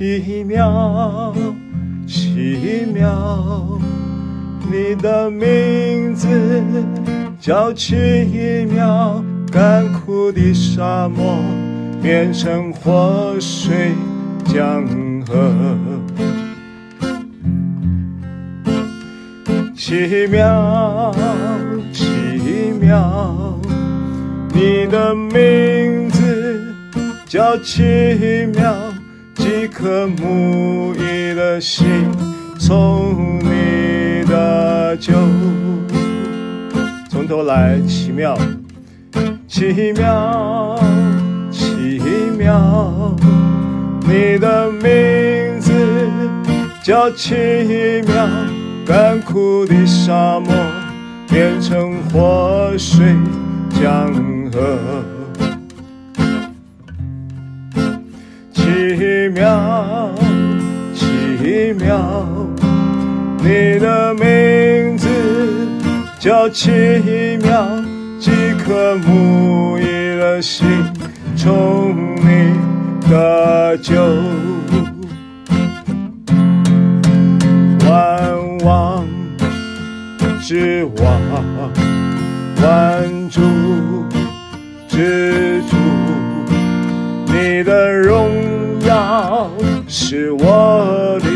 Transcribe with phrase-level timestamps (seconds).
[0.00, 1.34] 奇妙，
[2.06, 3.78] 奇妙，
[4.72, 6.26] 你的名字
[7.38, 11.36] 叫奇妙，干枯的沙漠
[12.00, 13.92] 变成活水
[14.46, 14.86] 江
[15.26, 15.52] 河，
[19.76, 21.14] 奇妙，
[21.92, 23.54] 奇妙，
[24.54, 26.74] 你的名字
[27.26, 27.82] 叫奇
[28.54, 28.89] 妙。
[29.60, 31.86] 一颗沐浴的心，
[32.58, 35.12] 从你的酒，
[37.10, 38.38] 从头来，奇妙，
[39.46, 40.82] 奇妙，
[41.50, 42.00] 奇
[42.38, 43.14] 妙，
[44.08, 45.70] 你的名字
[46.82, 47.34] 叫奇
[48.06, 48.26] 妙，
[48.86, 50.54] 干枯的沙漠
[51.28, 53.14] 变成活水
[53.78, 54.10] 江
[54.50, 54.78] 河。
[59.30, 60.10] 妙，
[60.94, 62.26] 奇妙，
[63.38, 65.08] 你的名字
[66.18, 67.66] 叫奇妙，
[68.18, 70.66] 几颗沐浴的心
[71.36, 72.52] 从你
[73.08, 73.94] 得救，
[77.88, 79.06] 万王
[80.42, 81.20] 之王，
[82.62, 83.40] 万主
[84.88, 85.76] 之主，
[87.26, 88.49] 你的荣。
[89.92, 91.26] 是我的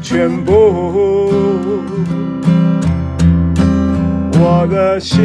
[0.00, 1.30] 全部，
[4.32, 5.20] 我的心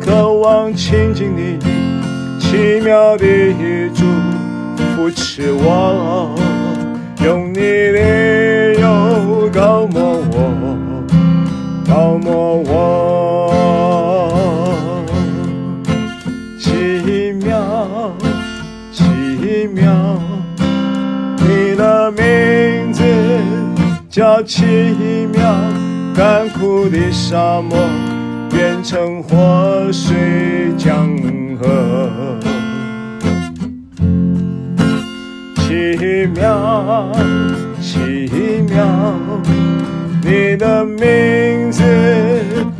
[0.00, 1.58] 渴望亲近你，
[2.38, 3.26] 奇妙的
[3.96, 4.04] 主
[4.94, 6.32] 扶持我，
[7.24, 11.04] 用你的油膏抹我，
[11.84, 13.52] 膏抹我，
[24.16, 24.64] 叫奇
[25.30, 25.42] 妙，
[26.14, 27.78] 干枯的沙漠
[28.50, 30.16] 变成活水
[30.78, 31.06] 江
[31.60, 32.08] 河。
[35.56, 37.12] 奇妙，
[37.78, 38.30] 奇
[38.66, 39.14] 妙，
[40.22, 41.82] 你的名字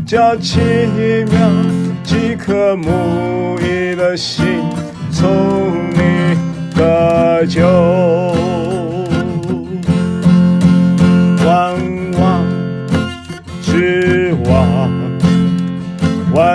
[0.07, 0.59] 叫奇
[1.31, 1.39] 妙，
[2.03, 4.47] 几颗沐浴的心
[5.11, 5.29] 从
[5.93, 6.35] 你
[6.75, 8.66] 得救。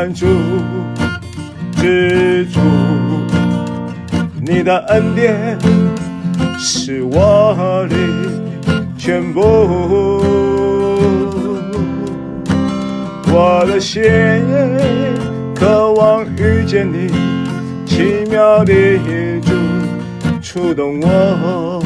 [0.02, 0.26] 万主
[1.74, 2.60] 之主，
[4.42, 5.56] 你的恩典
[6.58, 7.96] 是我的
[8.98, 9.42] 全部，
[13.32, 14.02] 我的心
[15.54, 17.12] 渴望遇见你，
[17.86, 18.74] 奇妙的
[19.42, 19.54] 主
[20.42, 21.80] 触动我，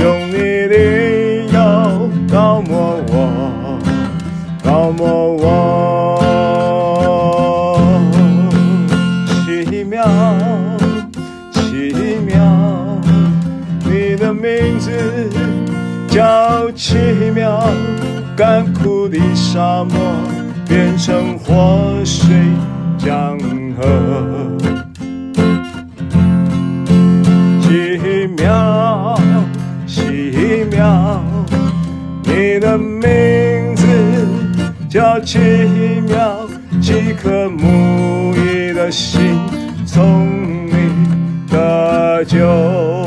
[0.00, 0.74] 用你的
[1.52, 3.78] 油膏抹我，
[4.64, 5.85] 膏抹我。
[16.16, 16.96] 叫奇
[17.34, 17.68] 妙，
[18.34, 19.94] 干枯的沙漠
[20.66, 22.34] 变成活水
[22.96, 23.38] 江
[23.76, 24.56] 河。
[27.60, 29.20] 奇妙，
[29.86, 31.22] 奇妙，
[32.22, 33.86] 你的名字
[34.88, 35.38] 叫奇
[36.08, 36.48] 妙，
[36.80, 39.38] 几颗沐浴的心
[39.84, 40.26] 从
[40.66, 40.90] 你
[41.50, 43.05] 得救。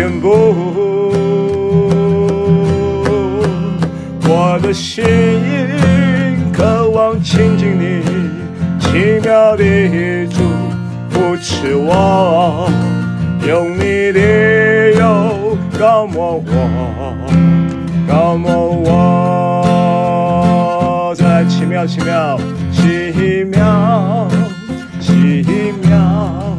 [0.00, 0.28] 全部，
[4.24, 5.04] 我的心
[6.50, 8.00] 渴望亲近你，
[8.80, 10.40] 奇妙的主
[11.10, 12.70] 扶持我，
[13.46, 17.14] 用你的油膏抹我，
[18.08, 18.88] 膏抹我。
[21.14, 22.38] 在奇妙，奇妙，
[22.72, 24.26] 奇妙，
[24.98, 25.44] 奇
[25.82, 26.56] 妙，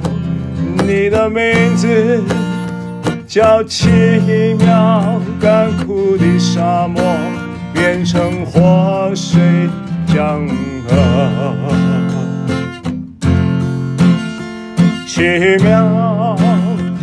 [0.85, 2.23] 你的名字
[3.31, 3.87] 叫奇
[4.59, 7.01] 妙，干枯的沙漠
[7.73, 9.39] 变成活水
[10.05, 10.45] 江
[10.85, 11.55] 河。
[15.07, 15.21] 奇
[15.63, 16.35] 妙，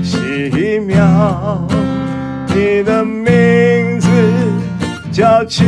[0.04, 1.66] 奇妙，
[2.48, 4.10] 你的名字
[5.10, 5.64] 叫奇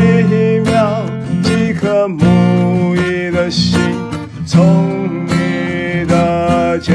[0.66, 1.02] 妙。
[1.42, 3.80] 几颗沐浴的心，
[4.44, 6.92] 从你的酒，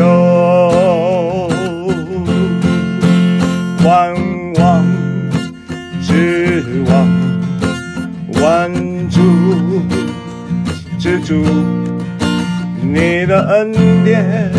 [11.25, 11.44] 主，
[12.83, 13.74] 你的恩
[14.04, 14.51] 典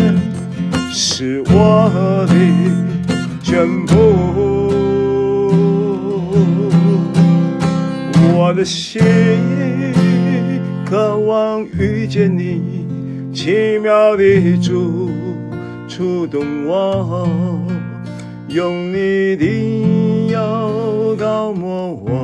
[0.91, 2.33] 是我的
[3.41, 3.93] 全部。
[8.35, 9.01] 我的心
[10.85, 12.85] 渴望遇见你，
[13.33, 15.09] 奇妙的主
[15.87, 17.29] 触动我，
[18.49, 22.16] 用你的油膏抹我。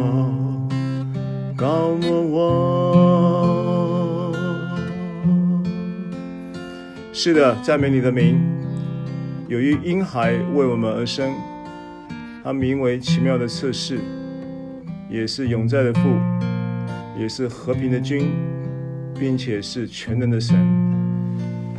[7.26, 8.38] 是的，赞美你的名。
[9.48, 11.34] 有一婴孩为我们而生，
[12.44, 13.98] 他名为奇妙的测试，
[15.10, 16.02] 也是永在的父，
[17.18, 18.30] 也是和平的君，
[19.18, 20.54] 并且是全能的神。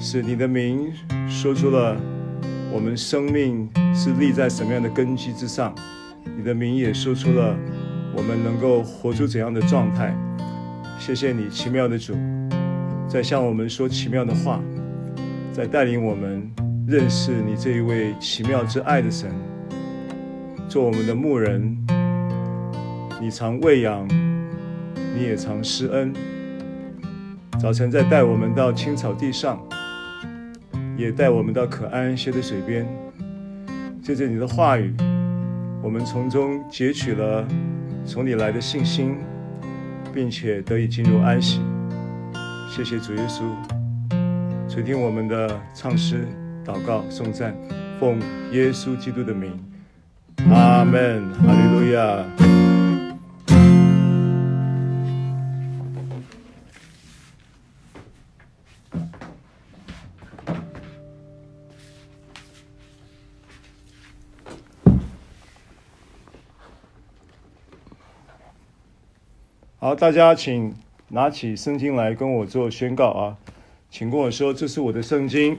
[0.00, 0.91] 是你的名
[1.29, 1.94] 说出了
[2.73, 5.75] 我们生命是立在什么样的根基之上，
[6.38, 7.55] 你的名也说出了
[8.17, 10.17] 我们能够活出怎样的状态。
[10.99, 12.14] 谢谢你，奇妙的主，
[13.06, 14.58] 在向我们说奇妙的话。
[15.54, 16.50] 在带领我们
[16.84, 19.30] 认识你这一位奇妙之爱的神，
[20.68, 21.78] 做我们的牧人。
[23.20, 24.04] 你常喂养，
[25.14, 26.12] 你也常施恩。
[27.60, 29.64] 早晨在带我们到青草地上，
[30.96, 32.84] 也带我们到可安安歇的水边。
[34.02, 34.92] 借着你的话语，
[35.84, 37.46] 我们从中截取了
[38.04, 39.14] 从你来的信心，
[40.12, 41.60] 并且得以进入安息。
[42.68, 43.44] 谢谢主耶稣。
[44.75, 46.26] 垂听我们的唱诗、
[46.67, 47.55] 祷告、颂赞，
[48.00, 48.19] 奉
[48.50, 49.56] 耶稣基督的名，
[50.50, 52.25] 阿门，哈利路亚。
[69.79, 70.75] 好，大家请
[71.11, 73.37] 拿起圣经来跟我做宣告啊。
[73.96, 75.56] 请跟我说，这是我的圣经。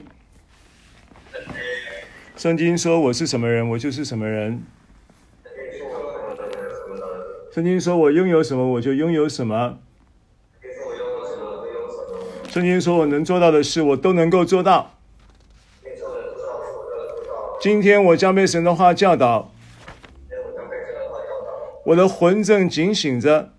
[2.36, 4.62] 圣经说我是什么人，我就是什么人。
[7.50, 9.78] 圣经说我拥有什么，我就拥有什么。
[12.50, 14.98] 圣经说我能做到的事，我都能够做到。
[17.58, 19.50] 今天我将被神的话教导，
[21.86, 23.54] 我的魂正警醒着，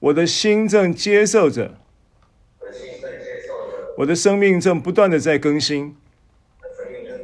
[0.00, 1.76] 我的心正接受着。
[4.00, 5.94] 我的生命正不断的在更新，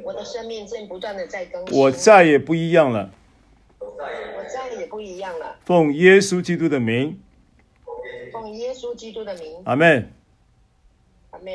[0.05, 3.11] 我的生命正不断的在更新，我再也不一样了，
[3.79, 5.57] 我再也不一样了。
[5.65, 7.19] 奉耶稣基督的名，
[8.31, 10.13] 奉耶稣基督的名，阿门，
[11.31, 11.51] 阿门。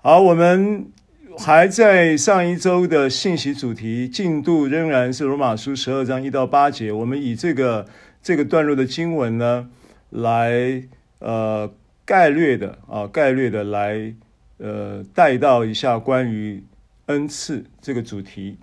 [0.00, 0.90] 好，我们
[1.36, 7.86] 还在上一周的信息主题进度仍然是罗马书十二章一到八节，我们以这个
[8.22, 9.68] 这个段落的经文呢，
[10.08, 10.84] 来
[11.18, 11.70] 呃
[12.06, 14.14] 概略的啊概略的来。
[14.58, 16.60] 呃，带到一下关于
[17.06, 18.56] 恩赐这个主题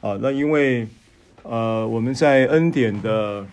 [0.00, 0.88] 啊，那因为
[1.42, 3.46] 呃，我们在恩典的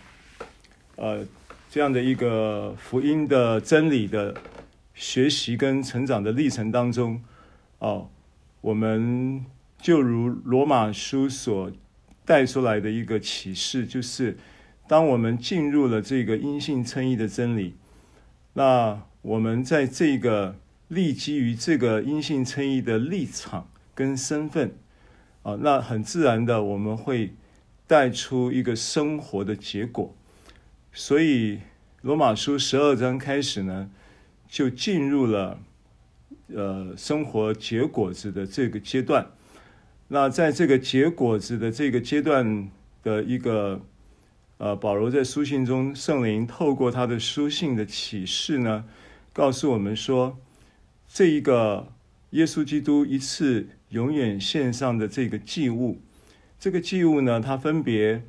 [0.95, 1.25] 呃
[1.69, 4.33] 这样的一个福音的真理的
[4.93, 7.21] 学习跟成长的历程当中，
[7.79, 8.10] 哦，
[8.62, 9.45] 我们
[9.77, 11.69] 就如罗马书所
[12.24, 14.38] 带出来的一个启示，就是
[14.88, 17.75] 当我们进入了这个阴性称义的真理，
[18.53, 20.55] 那我们在这个。
[20.91, 24.75] 立基于这个因信称义的立场跟身份，
[25.41, 27.33] 啊，那很自然的我们会
[27.88, 30.13] 带出一个生活的结果。
[30.91, 31.60] 所以
[32.01, 33.89] 罗马书十二章开始呢，
[34.50, 35.62] 就进入了
[36.53, 39.31] 呃生活结果子的这个阶段。
[40.10, 42.69] 那在这个结果子的这个阶段
[43.01, 43.81] 的一个
[44.57, 48.83] 呃，保罗在书信中，圣灵透过他的书信的启示呢，
[49.31, 50.38] 告诉我们说。
[51.13, 51.91] 这一个
[52.30, 56.00] 耶稣基督一次永远献上的这个祭物，
[56.58, 58.24] 这个祭物呢，它分别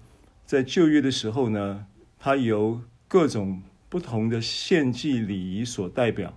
[0.45, 1.87] 在旧约的时候呢，
[2.19, 6.37] 它由各种不同的献祭礼仪所代表。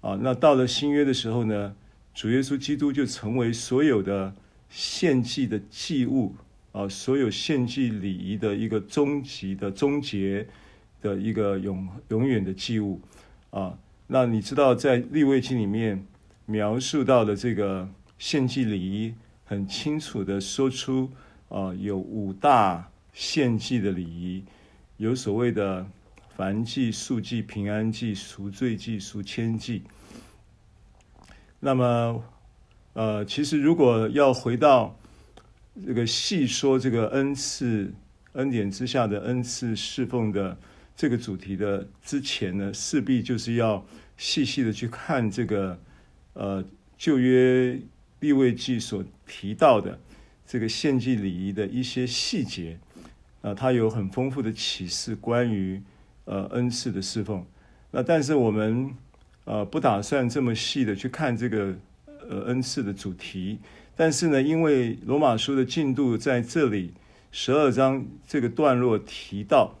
[0.00, 1.76] 啊，那到了新约的时候呢，
[2.14, 4.34] 主耶稣基督就成为所有的
[4.70, 6.34] 献祭的祭物
[6.72, 10.48] 啊，所有献祭礼仪的一个终极的终结
[11.02, 12.98] 的一个永永远的祭物
[13.50, 13.78] 啊。
[14.12, 16.04] 那你知道，在利未记里面
[16.44, 17.88] 描述到的这个
[18.18, 19.14] 献祭礼仪，
[19.44, 21.08] 很清楚的说出
[21.48, 24.42] 啊，有五大献祭的礼仪，
[24.96, 25.86] 有所谓的
[26.36, 29.84] 燔祭、素祭、平安祭、赎罪祭、赎愆祭。
[31.60, 32.24] 那么，
[32.94, 34.92] 呃，其实如果要回到
[35.86, 37.94] 这个细说这个恩赐
[38.32, 40.58] 恩典之下的恩赐侍奉的
[41.00, 43.82] 这个主题的之前呢，势必就是要。
[44.18, 45.80] 细细的去看这个
[46.34, 46.62] 呃
[46.98, 47.80] 旧约
[48.18, 49.98] 利未记所提到的
[50.46, 52.78] 这个献祭礼仪的一些细节，
[53.40, 55.80] 啊，它有很丰富的启示关于
[56.26, 57.42] 呃恩赐的侍奉。
[57.92, 58.94] 那但是我们
[59.46, 61.74] 呃不打算这么细的去看这个
[62.28, 63.58] 呃恩赐的主题。
[63.96, 66.92] 但是呢，因为罗马书的进度在这里
[67.32, 69.79] 十二章这个段落提到，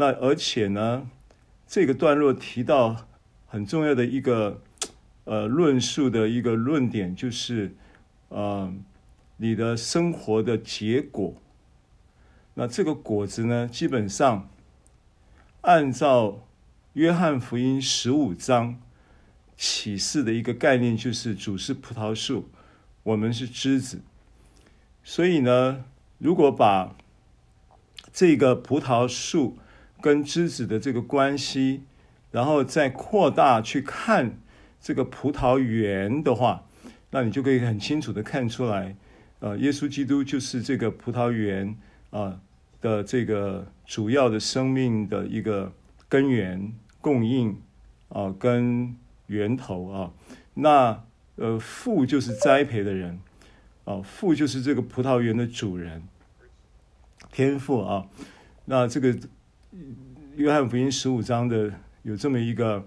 [0.00, 1.10] 那而且呢，
[1.66, 3.08] 这个段落提到
[3.48, 4.62] 很重要的一个
[5.24, 7.74] 呃论述的一个论点，就是
[8.28, 8.72] 呃
[9.38, 11.34] 你的生活的结果。
[12.54, 14.48] 那这个果子呢，基本上
[15.62, 16.46] 按照
[16.92, 18.80] 约翰福音十五章
[19.56, 22.48] 启示的一个概念，就是主是葡萄树。
[23.02, 24.00] 我们是枝子，
[25.02, 25.84] 所以呢，
[26.18, 26.94] 如果把
[28.12, 29.58] 这个葡萄树
[30.00, 31.82] 跟枝子的这个关系，
[32.30, 34.38] 然后再扩大去看
[34.80, 36.64] 这个葡萄园的话，
[37.10, 38.96] 那你就可以很清楚的看出来，
[39.40, 41.76] 呃，耶稣基督就是这个葡萄园
[42.10, 42.40] 啊
[42.80, 45.72] 的这个主要的生命的一个
[46.08, 47.60] 根源、供应
[48.08, 50.12] 啊跟源头啊，
[50.54, 51.04] 那。
[51.40, 53.20] 呃，父就是栽培的人，
[53.84, 56.02] 啊，父就是这个葡萄园的主人，
[57.30, 58.08] 天父啊。
[58.64, 59.16] 那这个
[60.36, 61.72] 约翰福音十五章的
[62.02, 62.86] 有这么一个，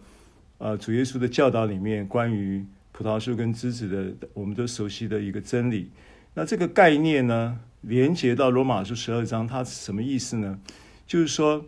[0.58, 5.92] 呃，主耶稣的教导里面关于葡萄树跟枝子的，我们都熟悉的一个真理。
[6.34, 10.60] 那这个概念呢，连接到罗马书十二章，它是什么意思呢？
[11.06, 11.66] 就是说，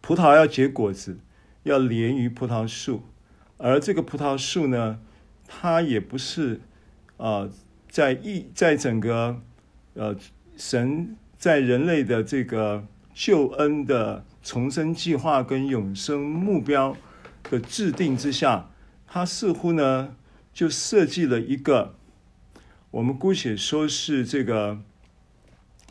[0.00, 1.18] 葡萄要结果子，
[1.62, 3.04] 要连于葡萄树，
[3.56, 4.98] 而这个葡萄树呢，
[5.46, 6.60] 它也不是，
[7.16, 7.48] 啊、
[7.88, 9.40] 在一在整个，
[9.94, 10.14] 呃，
[10.56, 16.96] 神在人类的这个救恩的重生计划跟永生目标
[17.44, 18.70] 的制定之下，
[19.06, 20.16] 它似乎呢
[20.52, 21.94] 就设计了一个，
[22.90, 24.78] 我们姑且说是这个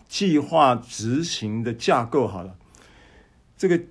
[0.08, 2.56] 计划执行的架构好了，
[3.58, 3.82] 这个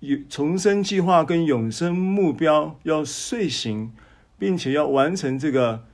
[0.00, 3.92] 有重生计划跟永生目标要遂行。
[4.38, 5.86] 并且要完成这个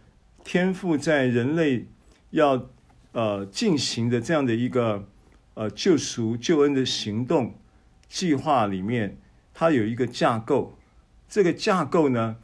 [0.42, 1.86] 天赋在人类
[2.30, 2.68] 要
[3.12, 5.08] 呃进行的这样的一个
[5.54, 7.58] 呃救赎救恩的行动
[8.08, 9.18] 计划里面，
[9.52, 10.78] 它有一个架构。
[11.28, 12.36] 这个架构呢，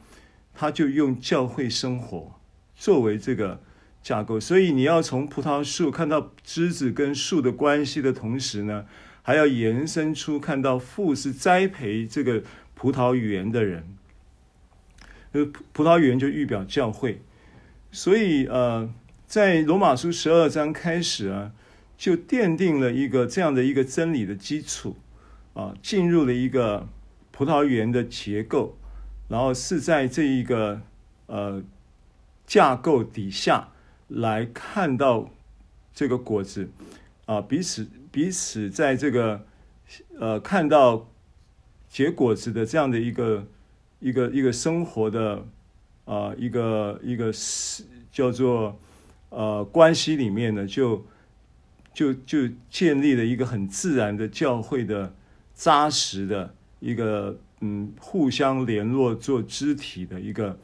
[0.53, 2.39] 它就用教会生活
[2.75, 3.61] 作为这个
[4.01, 4.39] 架构。
[4.39, 8.85] 所以你要从葡萄树看到枝子跟树的关系的同时呢，
[9.21, 13.95] 还要延伸出看到父是栽培这个葡萄园的人。
[15.33, 17.21] 呃，葡萄园就预表教会，
[17.91, 18.91] 所以呃，
[19.27, 21.51] 在罗马书十二章开始啊，
[21.99, 24.95] 就奠定了一个这样的一个真理的基础
[25.53, 26.87] 啊，进入了一个
[27.31, 28.77] 葡萄园的结构，
[29.27, 30.81] 然后是在这一个
[31.27, 31.61] 呃
[32.47, 33.67] 架构底下
[34.07, 35.29] 来看到
[35.93, 36.69] 这个果子
[37.25, 39.45] 啊，彼此彼此在这个
[40.17, 41.09] 呃看到
[41.89, 43.45] 结果子的这样的一个。
[44.01, 45.45] 一个一个生活的
[46.05, 48.79] 啊、一个一个是叫做
[49.27, 51.05] 呃关系里面呢，就
[51.99, 55.13] 就就建立了一个很自然的教会的
[55.53, 60.57] 扎实的一个嗯互相联络做肢体的一个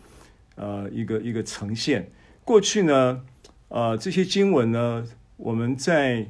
[0.55, 2.09] 呃一个一个呈现。
[2.45, 3.21] 过去呢，
[3.67, 6.25] 呃这些经文呢，我们在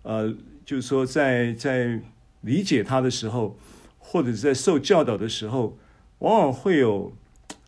[0.00, 2.00] 呃就是说在在
[2.40, 3.54] 理解它的时候，
[3.98, 5.76] 或者是在受教导的时候。
[6.20, 7.12] 往往会有，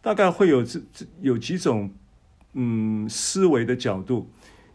[0.02, 1.88] 大概会有这这有几种，
[2.54, 4.28] 嗯，思维的角度。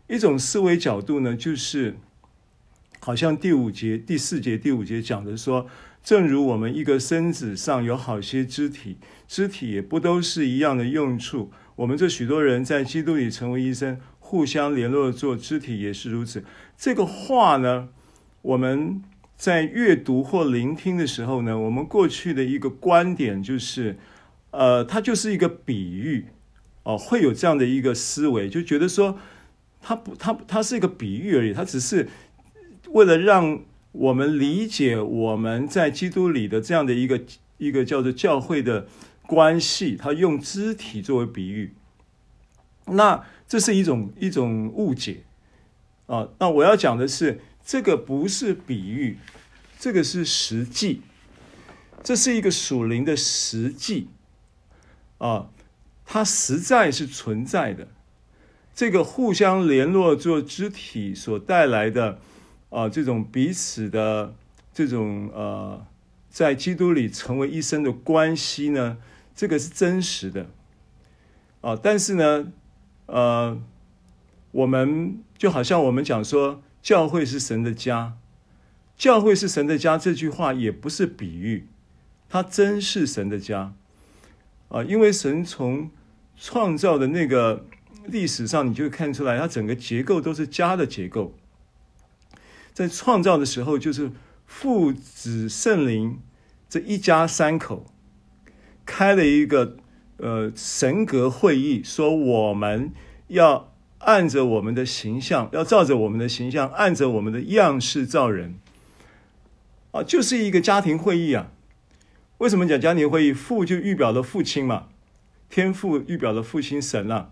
[0.07, 1.97] 一种思维角度呢，就是
[2.99, 5.67] 好像第五节、第四节、第五节讲的说，
[6.03, 8.97] 正如我们一个身子上有好些肢体，
[9.27, 11.51] 肢体也不都是一样的用处。
[11.75, 16.43] 我们这许多人在基督里成为医生，互相联络做肢体也是如此。
[16.77, 17.89] 这个话呢，
[18.41, 19.01] 我们。
[19.37, 23.97] 在阅读或聆听的时候呢，我们过去的一个观点就是，
[24.51, 26.27] 呃，它就是一个比喻，
[26.83, 29.19] 哦、会有这样的一个思维，就觉得说，
[29.87, 32.09] 它不，它它是一个比喻而已，它只是
[32.89, 33.61] 为了让
[33.91, 37.21] 我们理解我们在基督里的这样的一个
[37.59, 38.87] 一个叫做教会的
[39.27, 41.73] 关系，它用肢体作为比喻，
[42.87, 45.23] 那这是一种一种误解，
[46.07, 47.41] 啊、那我要讲的是。
[47.67, 49.17] 这个不是比喻，
[49.79, 51.01] 这个是实际，
[52.03, 54.09] 这是一个属灵的实际
[55.17, 55.49] 啊，
[56.05, 57.87] 它实在是存在的。
[58.75, 62.19] 这个互相联络做肢体所带来的
[62.69, 64.35] 啊，这种彼此的
[64.73, 65.87] 这种呃，
[66.29, 68.97] 在基督里成为一生的关系呢，
[69.33, 70.47] 这个是真实的。
[71.61, 72.51] 啊，但是呢，
[73.05, 73.57] 呃，
[74.51, 78.17] 我们就好像我们讲说，教会是神的家，
[78.97, 81.67] 教会是神的家这句话也不是比喻，
[82.27, 83.73] 它真是神的家
[84.67, 85.89] 啊，因为神从
[86.35, 87.65] 创造的那个
[88.07, 91.35] 历史上，你就会看出来，它整个结构都是家的结构。
[92.73, 94.11] 在创造的时候，就是
[94.45, 96.19] 父子圣灵
[96.69, 97.85] 这一家三口
[98.85, 99.77] 开了一个
[100.17, 102.91] 呃神格会议，说我们
[103.27, 108.55] 要按着我们的形象，要照着我们的形象，按着我们的样式造人
[109.91, 111.51] 啊，就是一个家庭会议啊。
[112.39, 113.31] 为什么讲家庭会议？
[113.31, 114.89] 父就预表了父亲嘛，
[115.49, 117.29] 天父预表了父亲神啊。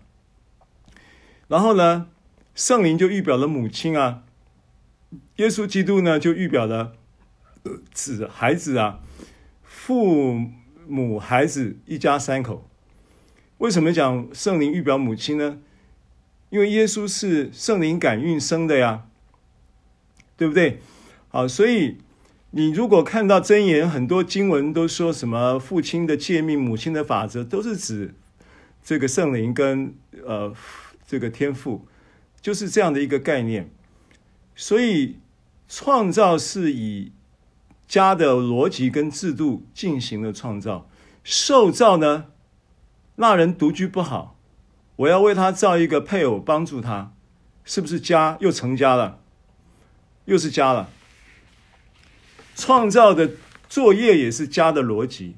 [1.48, 2.08] 然后呢，
[2.54, 4.22] 圣灵就预表了母亲啊。
[5.36, 6.92] 耶稣基督呢，就预表了
[7.92, 9.00] 子孩子啊，
[9.62, 10.40] 父
[10.86, 12.68] 母孩子一家三口。
[13.58, 15.58] 为什么讲圣灵预表母亲呢？
[16.50, 19.06] 因为耶稣是圣灵感孕生的呀，
[20.36, 20.80] 对不对？
[21.28, 21.98] 好，所以
[22.50, 28.14] 你如果看到箴言，很多经文都说什么父亲的诫命、母亲的法则，都是指
[28.84, 30.54] 这个圣灵跟呃
[31.06, 31.86] 这个天赋，
[32.40, 33.70] 就是这样的一个概念。
[34.56, 35.18] 所以，
[35.68, 37.12] 创造是以
[37.86, 40.88] 家的逻辑跟制度进行了创造。
[41.22, 42.26] 受造呢，
[43.16, 44.36] 那人独居不好，
[44.96, 47.12] 我要为他造一个配偶帮助他，
[47.64, 49.20] 是不是家又成家了？
[50.26, 50.90] 又是家了。
[52.54, 53.32] 创造的
[53.68, 55.36] 作业也是家的逻辑。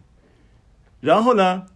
[1.00, 1.66] 然后呢，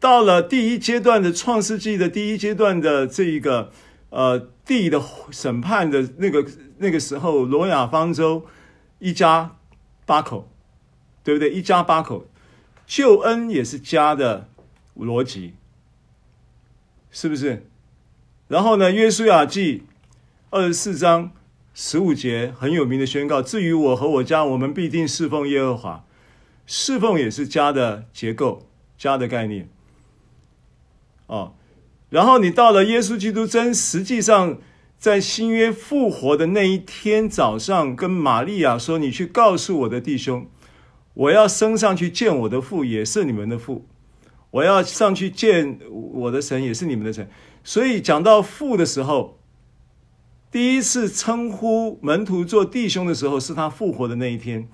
[0.00, 3.72] 到了第一阶段的创世纪的第一阶段的这一个。
[4.10, 6.42] 呃，地的审判的那个
[6.78, 8.46] 那个时候，挪亚方舟
[9.00, 9.54] 一家
[10.06, 10.48] 八口，
[11.22, 11.50] 对不对？
[11.50, 12.26] 一家八口，
[12.86, 14.48] 救恩也是家的
[14.96, 15.52] 逻辑，
[17.10, 17.66] 是不是？
[18.46, 19.82] 然后呢，约书亚记
[20.48, 21.30] 二十四章
[21.74, 26.02] 十五节很有名的宣告：至于我和我家，我们必定侍奉耶和华。
[26.66, 29.68] 侍奉也是家的结构，家的概念，
[31.28, 31.54] 哦。
[32.10, 34.58] 然后你到了耶稣基督真实际上
[34.98, 40.48] 在新约复活的那一天早上，跟玛利亚说：“你去告诉我的弟兄，
[41.14, 43.84] 我要升上去见我的父，也是你们的父；
[44.50, 47.30] 我要上去见我的神，也是你们的神。”
[47.62, 49.38] 所以讲到父的时候，
[50.50, 54.66] 第一次称呼门徒做弟兄的时候，是他复活的那一天。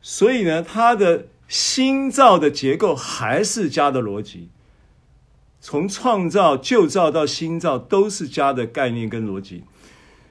[0.00, 4.48] 所以呢，他的新造的结构还是家的逻辑。
[5.62, 9.62] 从创造、旧造到新造，都是家的概念跟逻辑，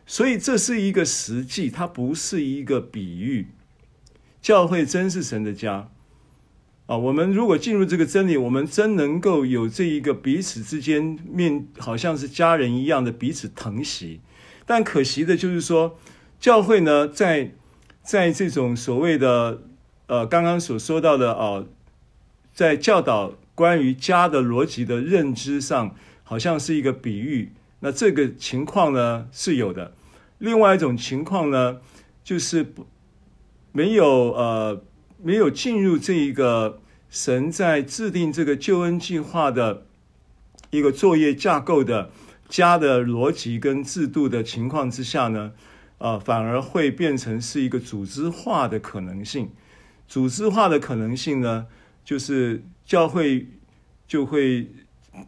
[0.08, 3.50] 所以这是一个实际，它不是一个比喻。
[4.42, 5.89] 教会真是神的家
[6.88, 6.98] 啊！
[6.98, 14.22] 我们如果进入这个真理，我们真能够有这一个彼此之间面，好像是家人一样的彼此疼惜。
[14.65, 16.00] 但可惜的就是说，
[16.39, 17.52] 教会呢，在
[18.02, 19.62] 在这种所谓的
[20.08, 21.68] 呃刚刚所说到的哦、
[22.52, 23.34] 在教导。
[23.60, 25.93] 关于家的逻辑的认知上，
[26.24, 27.52] 好像是一个比喻。
[27.82, 29.93] 那这个情况呢是有的。
[30.38, 31.82] 另外一种情况呢，
[32.24, 32.88] 就是不
[33.74, 34.82] 没有呃
[35.22, 39.86] 没有进入这一个神在制定这个救恩计划的
[40.69, 42.12] 一个作业架构的
[42.48, 45.52] 家的逻辑跟制度的情况之下呢，
[45.98, 49.50] 呃，反而会变成是一个组织化的可能性。
[50.08, 51.67] 组织化的可能性呢，
[52.06, 52.63] 就是。
[52.89, 53.45] 教会
[54.08, 54.67] 就会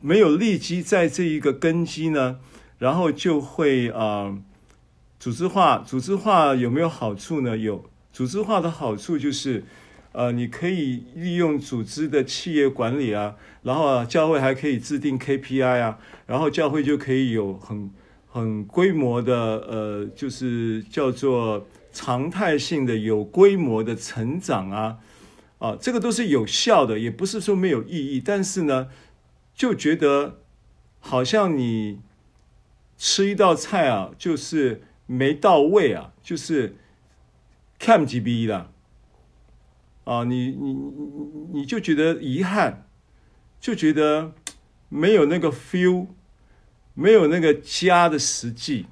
[0.01, 2.39] 没有立基在这一个根基呢，
[2.79, 4.37] 然后就会啊、呃，
[5.19, 5.77] 组织化。
[5.77, 7.55] 组织化有没有好处呢？
[7.55, 9.63] 有，组织化的好处就是，
[10.11, 17.91] 呃，你可以利用组织的企业管理啊，然后啊，教会还可以制定 KPI 啊，然后教会就可以有很
[18.27, 19.35] 很规模的
[19.69, 24.97] 呃，就是叫做常态性的有规模的成长啊。
[25.61, 28.19] 啊，这个都是有效的，也不是说没有意义。
[28.19, 28.87] 但是呢，
[29.53, 30.39] 就觉得
[30.99, 32.01] 好像你
[32.97, 36.77] 吃一道菜啊，就是没到位啊，就是
[37.77, 38.71] 看几逼了
[40.05, 42.87] 啊，你你你你就觉得遗憾，
[43.59, 44.33] 就觉得
[44.89, 46.07] 没有那个 feel，
[46.95, 48.87] 没有那个家的实际。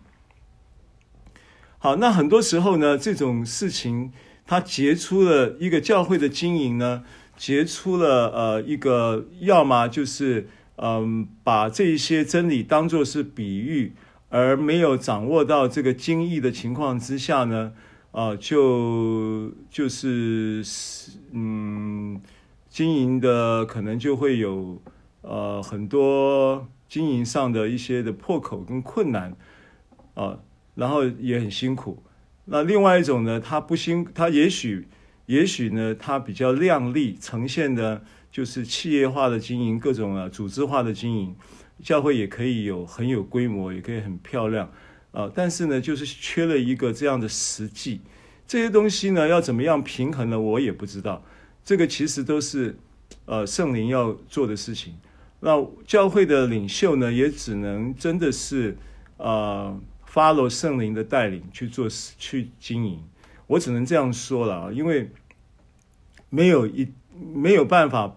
[1.79, 4.13] 好，那很多时候呢，这种事情。
[4.49, 7.03] 他结出了一个教会的经营呢，
[7.37, 13.93] 结出了呃一个，要么就是嗯、把这一些真理当作是比喻，
[14.29, 17.73] 而没有掌握到这个精义的情况之下呢，
[18.11, 20.63] 啊、就就是
[21.31, 22.19] 嗯
[22.69, 24.81] 经营的可能就会有
[25.21, 29.35] 呃很多经营上的一些的破口跟困难
[30.15, 30.39] 啊、
[30.73, 32.01] 然后也很辛苦。
[32.51, 34.87] 那另外一种呢，它不辛，他也许
[35.27, 41.35] 也许呢，它比较亮丽，呈现的就是企业化的经营，各种啊组织化的经营，
[41.83, 44.71] 教会也可以有很有规模，也可以很漂亮
[45.11, 48.01] 啊、但是呢，就是缺了一个这样的实际。
[48.47, 50.39] 这些东西呢，要怎么样平衡呢？
[50.39, 51.23] 我也不知道。
[51.63, 52.77] 这个其实都是
[53.25, 54.95] 呃圣灵要做的事情。
[55.39, 58.77] 那教会的领袖呢，也只能真的是
[59.17, 59.79] 呃
[60.11, 63.03] follow 圣灵的带领去做去经营。
[63.47, 65.11] 我只能这样说了啊，因为
[66.29, 66.91] 没有一
[67.33, 68.15] 没有办法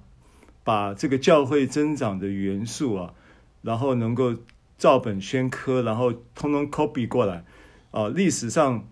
[0.65, 3.15] 把这个教会增长的元素啊，
[3.63, 4.37] 然后能够
[4.79, 7.45] 照本宣科，然后通通 copy 过来
[7.91, 8.87] 啊，历史上。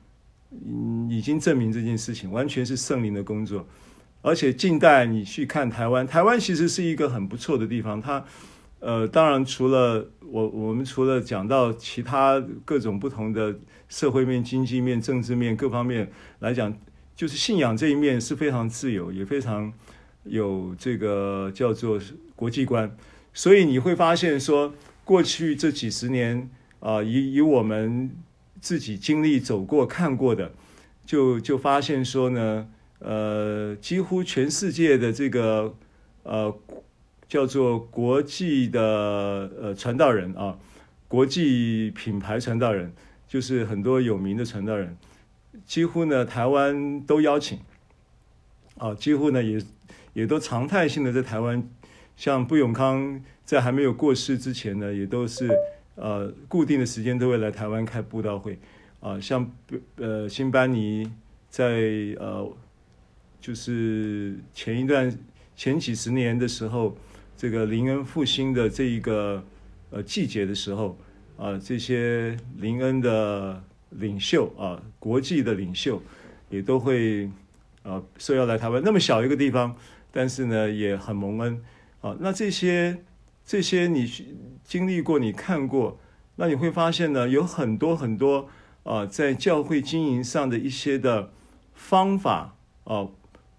[1.08, 3.64] 已经证明这件事情完全是圣灵的工作，
[4.20, 8.00] 而且近代你去看台湾，台湾其实是一个很不错的地方。
[8.00, 8.24] 它，
[8.80, 13.54] 呃，当然除了我，我们除了讲到其他各种不同的
[13.88, 16.76] 社会面、经济面、政治面各方面来讲，
[17.14, 19.72] 就是信仰这一面是非常自由，也非常
[20.24, 22.00] 有这个叫做
[22.34, 22.94] 国际观。
[23.32, 28.10] 所以你会发现说，过去这几十年啊，以以我们。
[28.62, 30.52] 自己经历走过看过的，
[31.06, 35.74] 就就发现说呢，呃，几乎全世界的这个
[36.24, 36.54] 呃
[37.30, 38.80] 叫做国际的
[39.58, 40.58] 呃传道人啊，
[41.08, 42.92] 国际品牌传道人，
[43.26, 44.94] 就是很多有名的传道人，
[45.64, 47.58] 几乎呢台湾都邀请，
[48.76, 49.62] 啊，几乎呢也
[50.12, 51.66] 也都常态性的在台湾，
[52.16, 55.48] 像布永康在还没有过世之前呢，也都是。
[55.96, 58.58] 呃，固定的时间都会来台湾开布道会，
[59.00, 59.52] 啊、像
[59.96, 61.12] 呃辛班尼
[61.50, 61.66] 在
[62.18, 62.50] 呃
[63.38, 65.14] 就是前一段
[65.54, 66.96] 前几十年的时候，
[67.40, 69.42] 这个灵恩复兴的这一个
[69.88, 70.98] 呃季节的时候，
[71.38, 76.02] 啊、这些灵恩的领袖啊、国际的领袖
[76.50, 77.30] 也都会
[77.82, 79.74] 啊说要来台湾，那么小一个地方，
[80.12, 81.64] 但是呢也很蒙恩
[82.02, 83.02] 啊、那这些。
[83.42, 84.08] 这些你
[84.62, 85.98] 经历过，你看过，
[86.36, 88.48] 那你会发现呢，有很多很多
[88.84, 91.32] 啊、在教会经营上的一些的
[91.74, 93.08] 方法啊、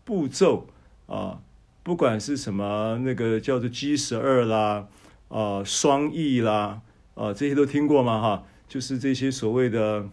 [0.05, 0.67] 步骤
[1.07, 1.41] 啊、
[1.83, 4.87] 不管是什么那个叫做 G 十二啦，
[5.29, 6.81] 啊、双翼啦，
[7.15, 8.21] 啊、这些都听过吗？
[8.21, 10.09] 哈，就是这些所谓的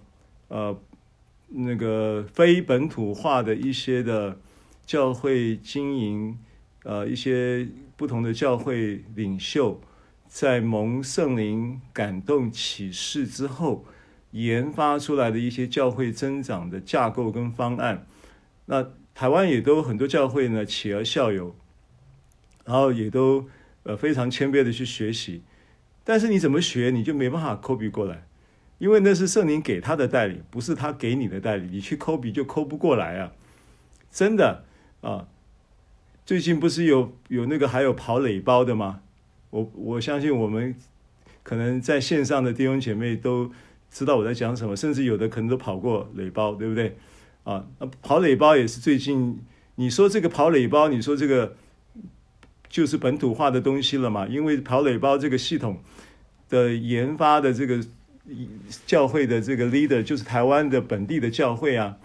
[0.48, 0.78] 呃
[1.48, 4.38] 那个非本土化的一些的
[4.86, 6.38] 教会经营，
[6.84, 7.68] 呃一些。
[7.98, 9.80] 不同的教会领袖
[10.28, 13.84] 在蒙圣灵感动启示之后，
[14.30, 18.06] 研发出来的一些教会增长的架构跟方案，
[18.66, 21.52] 那台湾也都很多教会呢，企而效尤，
[22.64, 23.48] 然后也都
[23.82, 25.42] 呃非常谦卑的去学习，
[26.04, 28.28] 但是你怎么学，你就没办法 copy 过来，
[28.78, 33.32] 因为那是圣灵给他的代理，不是他给你的代理，你去 copy 就 copy 不过来啊，
[34.08, 34.62] 真的
[35.00, 35.26] 啊。
[36.24, 39.00] 最近不是有有那个还有跑垒包的吗？
[39.50, 40.76] 我我相信我们
[41.42, 43.50] 可能在线上的弟兄姐妹都
[43.90, 46.96] 知道我在讲什么，甚至有的可能都跑过垒包，对不对？
[47.48, 49.40] 啊，那跑垒包也是最近，
[49.76, 51.56] 你说这个跑垒包，你说这个
[52.68, 54.26] 就是本土化的东西了嘛？
[54.26, 55.80] 因为跑垒包这个系统
[56.50, 57.82] 的研发的这个
[58.86, 61.96] 教会的这个 leader 就是台湾的本地的教会啊。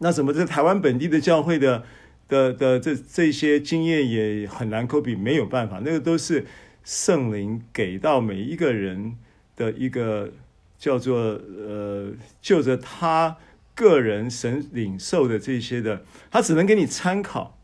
[0.00, 1.84] 那怎么这台湾本地的教会的？
[2.26, 6.46] 的的这这些经验也很难 copy，没有办法，那个都是
[6.82, 9.18] 圣灵给到每一个人
[9.54, 10.32] 的一个
[10.78, 13.36] 叫做呃，就着他
[13.74, 17.58] 个人神领受的这些的，他只能给你参考，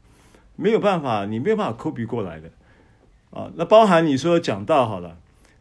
[0.56, 2.50] 没有办法，你没有办法 copy 过来的
[3.30, 3.50] 啊。
[3.56, 5.18] 那包含你说讲道好了，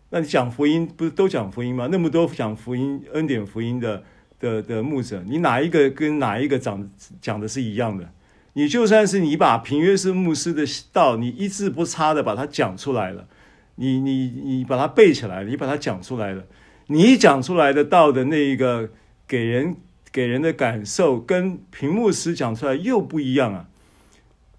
[0.09, 1.88] 那你讲福音不是都讲福音吗？
[1.91, 4.03] 那么多讲福音恩典福音的
[4.39, 6.89] 的的牧者，你哪一个跟哪一个讲
[7.21, 8.09] 讲的是一样的？
[8.53, 13.27] 你就算是你把平约瑟牧师的道，你一字不差的把它讲出来了，
[13.75, 16.43] 你你你把它背起来了，你把它讲出来了，
[16.88, 18.89] 你讲出来的道的那一个
[19.27, 19.75] 给人
[20.12, 23.69] 给人的感受，跟屏幕时讲出来又不一样啊！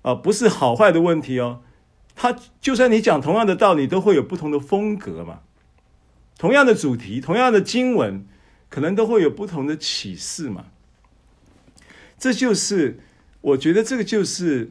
[0.03, 1.63] 啊，不是好坏的问题哦，
[2.15, 5.41] 他就算你讲同样的道理，都会有不同的风格嘛，
[6.39, 8.27] 同样的主题，同样的经文，
[8.69, 10.67] 可能都会有不同的启示嘛，
[12.19, 13.01] 这就是。
[13.43, 14.71] 我觉得这个就是，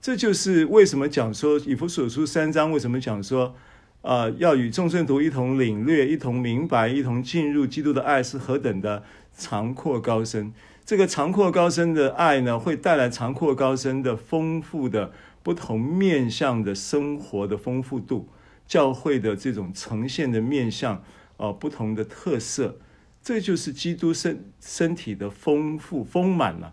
[0.00, 3.54] 这就是为什么讲说以弗所书三章为什么讲说，
[4.00, 9.04] 啊、呃，要与众圣徒一同领略、一同明白、一同进入基督的爱是何等的
[9.38, 10.52] 长阔高深。
[10.84, 18.28] 这个长阔高深的爱呢，会带来长阔高深的丰富的不同面向的生活的丰富度，
[18.66, 21.02] 教会的这种呈现的面向
[21.36, 22.78] 啊、不同的特色，
[23.22, 26.72] 这就是基督身身体的丰富丰满了。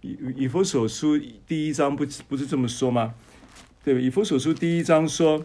[0.00, 3.14] 以以弗所书第一章不不是这么说吗？
[3.84, 4.00] 对吧？
[4.00, 5.44] 以弗所书第一章说，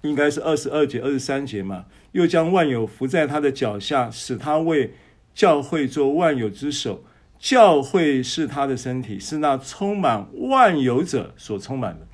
[0.00, 4.94] 应该是二十二节、二十三节嘛，又将万有伏在他的脚下，使他为
[5.34, 7.04] 教会做万有之首。
[7.38, 12.06] 教会是他的身体，是那充满万有者所充满的。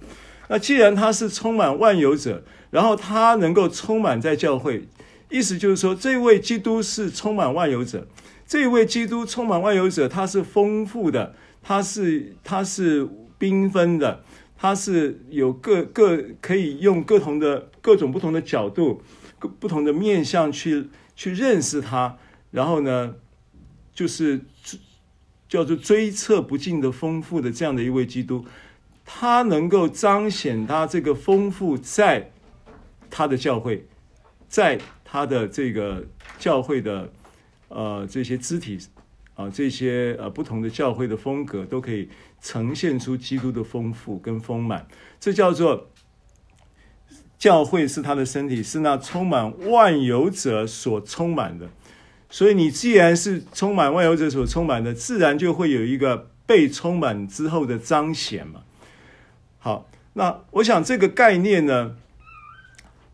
[0.48, 4.88] 那既然他是充满万有者，然后他能够充满在教会，
[5.28, 8.07] 意思就是说，这位基督是充满万有者。
[8.46, 13.07] 这位基督充满万有者，他是丰富的，他是他是
[13.38, 14.24] 缤纷的，
[14.57, 19.02] 他是有各各可以用各同的各种不同的角度、
[19.38, 22.16] 各不同的面向去去认识他。
[22.50, 23.14] 然后呢，
[23.92, 24.40] 就是。
[25.48, 28.44] 叫做追测不尽的丰富的这样的一位基督，
[29.06, 32.30] 他能够彰显他这个丰富在
[33.08, 33.87] 他的教会，
[34.46, 36.04] 在他的这个
[36.38, 37.11] 教会的
[37.68, 38.78] 呃这些肢体
[39.37, 42.11] 啊、这些呃不同的教会的风格都可以
[42.42, 44.87] 呈现出基督的丰富跟丰满，
[45.18, 45.88] 这叫做
[47.38, 51.70] 教会是他的身体，是那充满万有者所充满的。
[52.30, 58.60] 所以你既然是充满万有者所充满的，自然就会有一个被充满之后的彰显嘛。
[59.58, 61.96] 好，那我想这个概念呢，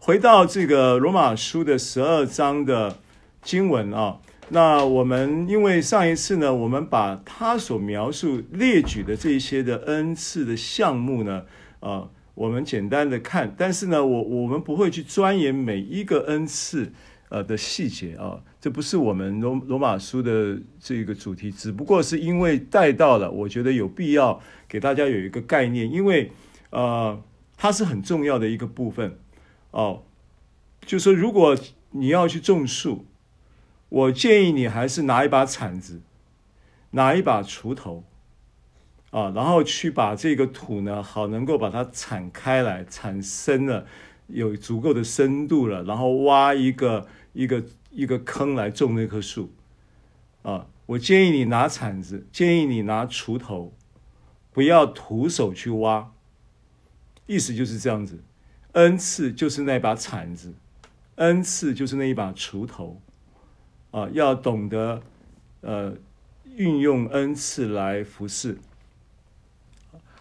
[0.00, 2.98] 回到这个罗马书的十二章的
[3.40, 11.44] 经文啊，那我们因为上一次呢，我们把他所描述列举的这些的恩赐的项目呢，
[11.78, 16.92] 呃，我们简单的看，但是呢，我我们不会去钻研每一个恩赐。
[17.34, 26.30] 呃的细节啊，这不是我们罗罗马书的这个主题，只不过是因为带到了，我觉得有必要给大家有一个概念，因为
[26.70, 27.20] 呃，
[27.56, 29.18] 它是很重要的一个部分
[29.72, 30.04] 哦。
[30.86, 31.58] 就说如果
[31.90, 33.04] 你要去种树，
[33.88, 36.02] 我建议你还是拿一把铲子，
[36.92, 38.04] 拿一把锄头
[39.10, 43.86] 啊，然后去把这个土呢，好能够把它铲开来，铲深了。
[44.28, 49.52] 有足够的深度了，然后挖一个一个一个坑来种那棵树，
[50.42, 53.74] 啊，我建议你拿铲子，建议你拿锄头，
[54.50, 56.10] 不要徒手去挖。
[57.26, 58.24] 意思就是这样子，
[58.72, 60.54] 恩赐就是那把铲子，
[61.16, 63.02] 恩赐就是那一把锄头，
[63.90, 65.02] 啊，要懂得
[65.60, 65.94] 呃
[66.56, 68.56] 运用恩赐来服侍。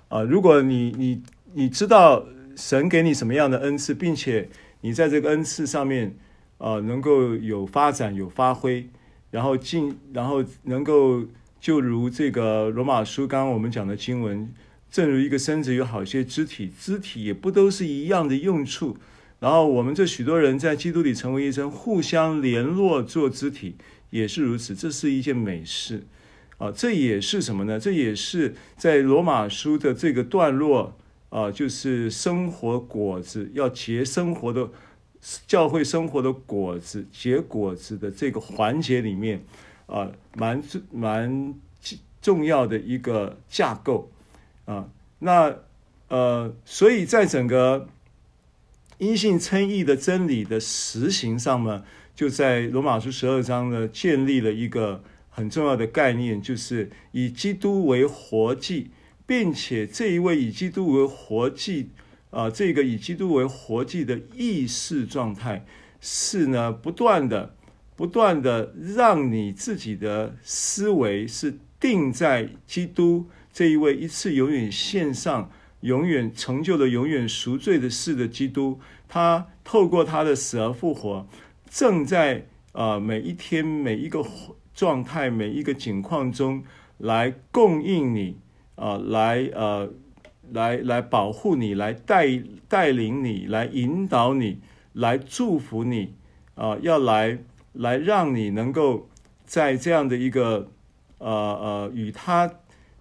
[0.09, 1.23] 啊，如果你你
[1.53, 2.25] 你知道。
[2.55, 4.47] 神给你什么样的恩赐，并且
[4.81, 6.15] 你在这个恩赐上面，
[6.57, 8.87] 呃，能够有发展、有发挥，
[9.31, 11.23] 然后进，然后能够
[11.59, 14.49] 就如这个罗马书刚刚我们讲的经文，
[14.89, 18.97] 正如一个身子有好些肢体，肢体也不都是一样的用处。
[19.39, 23.75] 然后我们这许多人在基督里成为一身，互相联络做肢体，
[24.11, 24.73] 也是如此。
[24.73, 26.05] 这是一件美事
[26.57, 26.71] 啊！
[26.71, 27.79] 这也是什么呢？
[27.79, 30.97] 这也是在罗马书的这个段落。
[31.29, 34.69] 啊，就是生活果子要结生活的
[35.47, 39.43] 教会生活的果子，结果子的这个环节里面，
[39.87, 41.55] 啊，蛮蛮
[42.21, 44.11] 重要的一个架构
[44.65, 44.89] 啊。
[45.19, 45.55] 那
[46.09, 47.87] 呃，所以在整个
[48.97, 51.83] 因信称义的真理的实行上呢，
[52.15, 58.91] 就在罗马书十二章呢，建立了一个很重要的概念，就是以基督为活祭。
[59.25, 61.89] 并且这一位以基督为活祭，
[62.33, 65.65] 啊、这个以基督为活祭的意识状态
[66.01, 67.55] 是呢，不断的、
[67.95, 81.27] 不断的让你自己的思维是定在基督这一位一次永远献上、永远成就了永远赎罪的事的基督，他透过他的死而复活，
[81.69, 84.25] 正在啊、每一天每一个
[84.73, 86.63] 状态、每一个景况中
[86.97, 88.37] 来供应你。
[88.75, 89.93] 啊，来呃，
[90.51, 94.59] 来来保护你，来带带领你，来引导你，
[94.93, 96.15] 来祝福你，
[96.55, 97.39] 啊，要来
[97.71, 99.09] 来让你能够
[99.45, 100.71] 在这样的一个
[101.17, 102.51] 呃呃与他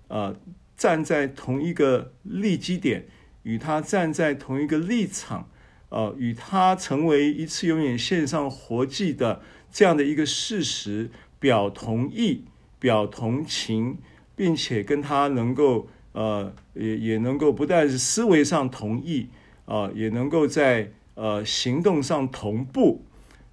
[0.09, 0.37] 呃
[0.77, 3.07] 站在同一个立基点，
[3.43, 5.49] 与他站在同一个立场，
[5.89, 12.45] 呃，与他成为一次永远线上活祭的这样的一个事实，表同意，
[12.79, 13.99] 表同情。
[14.35, 19.29] 并且跟他能够呃也也能够不但是思维上同意
[19.65, 23.05] 啊、也能够在呃行动上同步，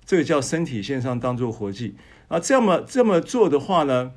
[0.06, 1.96] 这个叫身体线上当做活计
[2.28, 2.40] 啊。
[2.40, 4.12] 这么这么做的话呢，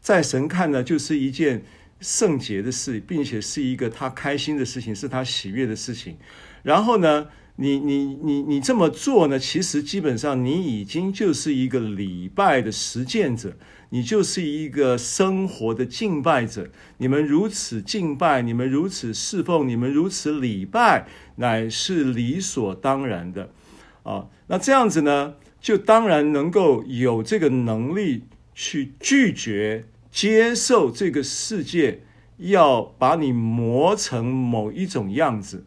[0.00, 1.62] 在神看呢，就是一件
[2.00, 6.16] 圣洁的事，并且是一个他开心的事情，是他喜悦的事情。
[6.62, 13.56] 然后呢，你你你你这么做呢，其实基本上你已经就是一个礼拜的实践者，
[13.90, 16.70] 你就是一个生活的敬拜者。
[16.98, 23.50] 你们如此敬拜，你们如此侍奉，你们如此礼拜，乃是理所当然的
[24.02, 24.28] 啊。
[24.48, 28.24] 那这样子呢，就当然能够有这个能力
[28.54, 29.86] 去拒绝。
[30.10, 32.00] 接受这个世界
[32.38, 35.66] 要把你磨成某一种样子，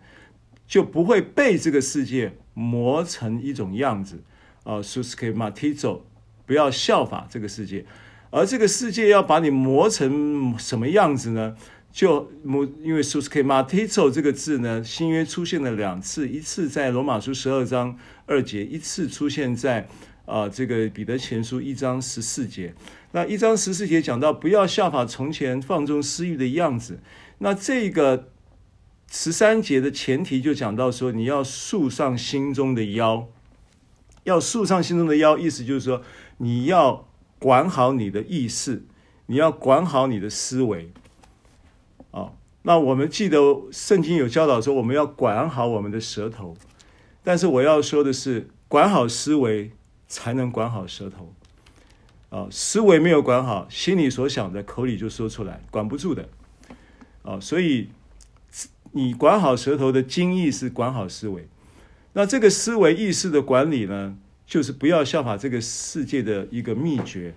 [0.68, 4.24] 就不会被这个世界磨成一种样子。
[4.64, 6.02] 啊，susceptible，
[6.46, 7.86] 不要效法这个世界，
[8.32, 11.56] 而这个世界要把你磨成什么样子呢？
[11.92, 19.90] 就磨因为 susceptible 这个字呢，新约出现了两次，一次在罗马书十二章二节，一次出现在
[20.26, 22.74] 啊这个彼得前书一章十四节。
[23.12, 27.02] 那一章十四节讲到不要效法从前放纵私欲的样子，
[27.40, 28.30] 那这个
[29.12, 33.28] 十三节的前提就讲到说，你要束上心中的腰，
[34.24, 36.02] 要束上心中的腰，意思就是说
[36.38, 37.10] 你要
[37.42, 38.86] 管好你的意识，
[39.26, 40.92] 你要管好你的思维。
[42.12, 43.40] 啊，那我们记得
[43.72, 46.56] 圣经有教导说，我们要管好我们的舌头，
[47.24, 49.72] 但是我要说的是，管好思维
[50.08, 51.34] 才能管好舌头。
[52.30, 56.30] 啊，思维没有管好，心里所想的口里就说出来，管不住的。
[57.24, 57.90] 啊，所以
[58.92, 61.50] 你管好舌头的精义是管好思维。
[62.14, 64.16] 那这个思维意识的管理呢，
[64.52, 67.34] 就是不要效法这个世界的一个秘诀。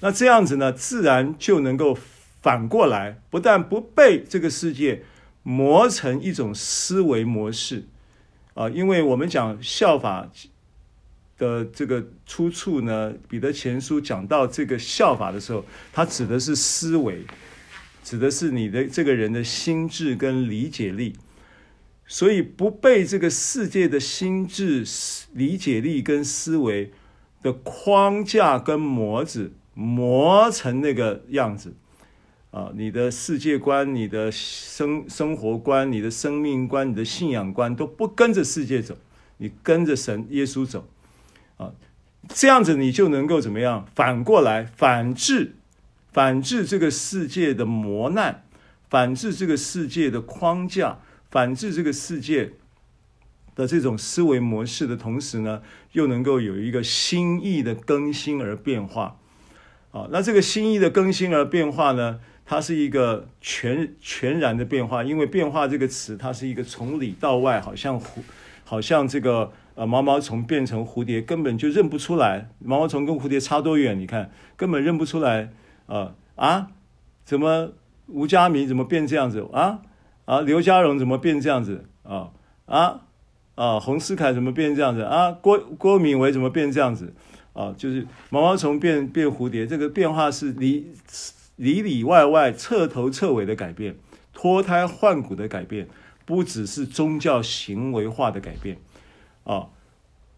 [0.00, 1.96] 那这样子呢，自然就能够
[2.42, 5.04] 反过来，不但不被这个世界
[5.44, 7.84] 磨成一种思维模式。
[8.54, 10.28] 啊，因为我们讲效法。
[11.38, 17.24] 的这个出处呢，彼得前书讲到这个效法的时候，他指的是思维，
[18.04, 21.16] 指的是你的这个人的心智跟理解力，
[22.12, 24.84] 所以不被这个世界的心智、
[25.32, 26.90] 理解力跟思维
[27.40, 31.72] 的框架跟模子磨成那个样子
[32.50, 38.96] 啊，你的世界观、你的生生活观、你的生命观、你的信仰观都不跟着世界走，
[39.36, 40.88] 你跟着神耶稣走。
[41.58, 41.72] 啊，
[42.28, 43.86] 这样子你就能够怎么样？
[43.94, 45.54] 反过来反制，
[46.12, 48.42] 反制这个世界的磨难，
[48.88, 50.98] 反制这个世界的框架，
[51.30, 52.52] 反制这个世界
[53.54, 55.62] 的这种思维模式的同时呢，
[55.92, 59.16] 又能够有一个心意的更新而变化。
[59.92, 68.20] 啊，那这个心意的更新而变化呢，它是一个全全然的变化，因为变化这个词，它是一个从里到外，好像蝴
[68.64, 69.52] 好像这个。
[69.76, 72.50] 呃，毛毛虫变成蝴蝶，根本就认不出来。
[72.58, 73.98] 毛毛虫跟蝴蝶差多远？
[73.98, 75.52] 你看，根本认不出来。
[75.86, 76.72] 啊啊，
[77.24, 77.72] 怎么
[78.08, 79.48] 吴家明怎么变这样子？
[79.54, 79.80] 啊
[80.30, 81.86] 啊，刘家荣怎么变这样子？
[82.04, 82.30] 啊
[82.66, 83.00] 啊
[83.56, 85.02] 啊，洪思凯怎么变这样子？
[85.02, 87.12] 啊，郭郭敏维怎么变这样子？
[87.52, 90.92] 啊，就是毛毛虫变变蝴蝶，这个变化是里
[91.56, 93.96] 里里外外、彻头彻尾的改变，
[94.32, 95.88] 脱胎换骨的改变，
[96.24, 98.78] 不只是宗教行为化的改变。
[99.42, 99.66] 啊，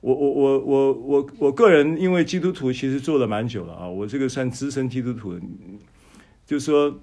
[0.01, 5.39] 我我我我我我个人因为基督徒其实做了蛮久了啊，我这个算资深基督徒，
[6.47, 6.99] 就说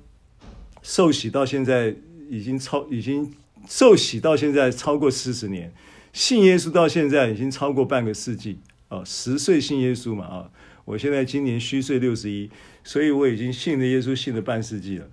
[0.82, 1.96] 受洗到现在
[2.30, 3.34] 已经超已经
[3.68, 5.74] 受洗到现在超过四十年，
[6.14, 10.52] 信耶稣到现在已经超过半个世纪啊，十岁信耶稣嘛啊，
[10.86, 12.50] 我现在今年虚岁六十一，
[12.84, 15.08] 所以我已经信了耶稣信了半世纪了，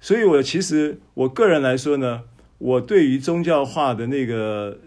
[0.00, 2.22] 所以我其实我个人来说呢，
[2.58, 4.78] 我对于宗教化的那个。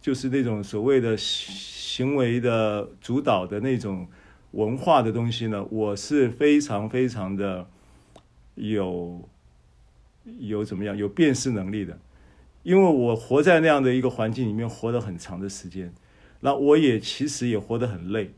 [0.00, 4.06] 就是那种所谓的行为的主导的那种
[4.52, 7.66] 文化的东西呢，我是非常非常的
[8.54, 9.28] 有
[10.38, 11.98] 有怎么样有辨识能力的，
[12.62, 15.92] 因为我活在那样的一个环境里面，活得很长的时间，
[16.40, 18.32] 那我也其实也活得很累，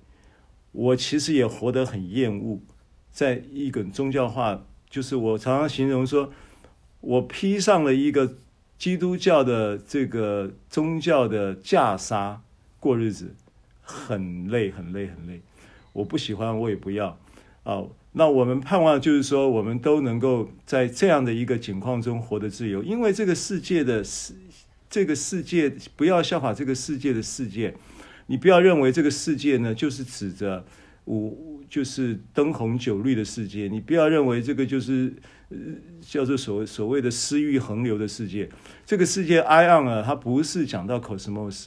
[0.73, 2.61] 我其实也活得很厌恶，
[3.11, 6.33] 在一个宗教化，就是我常常形容说，
[7.01, 8.37] 我披上了一个。
[8.81, 12.39] 基督教的这个宗教的袈裟
[12.79, 13.35] 过日子，
[13.83, 15.43] 很累，很累，很累。
[15.93, 17.09] 我不喜欢，我也不要。
[17.63, 22.83] 啊、那我们盼望就是说，我们都能够在这样的一个境况中活得自由。
[22.83, 24.35] 因为这个世界的世，
[24.89, 27.75] 这个世界不要效法这个世界的世界。
[28.27, 30.65] 你不要认为这个世界呢，就是指着
[31.07, 33.69] 五，就是灯红酒绿的世界。
[33.69, 35.15] 你不要认为这个就是。
[35.53, 35.57] 呃，
[36.01, 38.49] 叫做所谓所谓的私欲横流的世界，
[38.87, 41.65] 这个世界 I on 啊，它不是讲到 cosmos，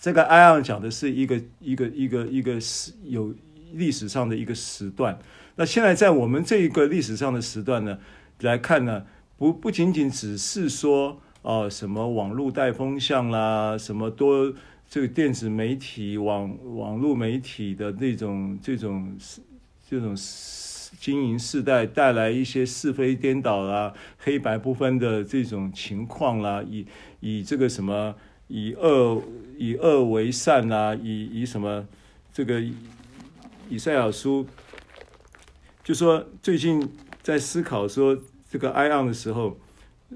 [0.00, 3.32] 这个 I on 讲的是一个一个一个一个是有
[3.76, 5.18] 历史上的一个时段。
[5.56, 7.98] 那现在在我们这一个历史上的时段呢，
[8.40, 9.04] 来看呢，
[9.38, 14.52] 不不仅仅只是说哦、呃、什么网络带风向啦，什么多
[14.88, 19.16] 这个电子媒体、网网络媒体的这种这种
[19.88, 20.14] 这种
[21.00, 26.86] 经营世代带来一些是非颠倒啦、黑白不分的这种情况啦，以
[27.20, 28.14] 以这个什么
[28.48, 29.22] 以恶
[29.58, 31.86] 以恶为善啦，以以什么
[32.32, 32.62] 这个
[33.68, 34.46] 以赛亚书。
[35.84, 36.92] 就说最近
[37.22, 38.18] 在思考说
[38.50, 39.56] 这个哀昂的时候，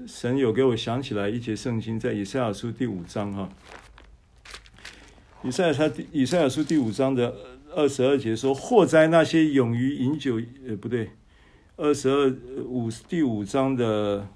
[0.05, 3.49] 神有给我想起来一节圣经，在以赛亚书第五章哈。
[5.43, 7.33] 以赛亚他以赛亚书第五章的
[7.73, 11.11] 二十二节说：“祸灾那些勇于饮酒，呃，不对，
[11.77, 12.29] 二十二
[12.65, 14.27] 五第五章的。”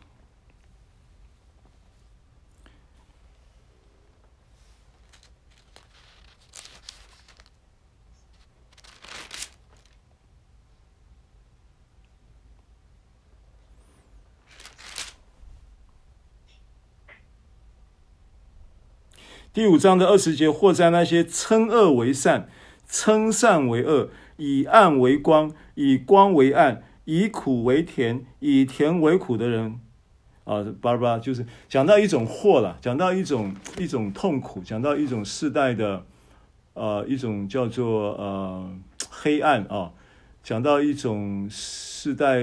[19.55, 22.49] 第五章的二十节，或在那些称恶为善，
[22.89, 29.79] 称善为恶，以暗为光，以光为暗，以苦为甜，以甜为苦的人，
[30.43, 36.05] 啊，巴拉巴拉，就是讲到一种祸了，讲到一种一种痛苦，讲到一种世代的，
[36.73, 38.69] 呃，一种叫做呃
[39.09, 39.93] 黑暗啊，
[40.43, 42.39] 讲到一种世代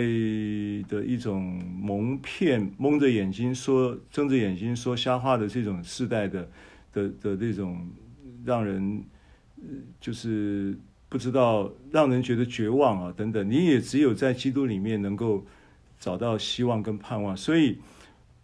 [0.89, 6.49] 的一种蒙骗，蒙着眼睛说，睁着眼睛说瞎话的这种世代的。
[6.93, 7.88] 的的那种
[8.45, 9.05] 让人
[10.01, 10.76] 就是
[11.09, 15.45] 不知道，让人觉得绝望啊等等，你也只有在基督里面能够
[16.01, 17.36] 找到希望跟盼望。
[17.36, 17.78] 所以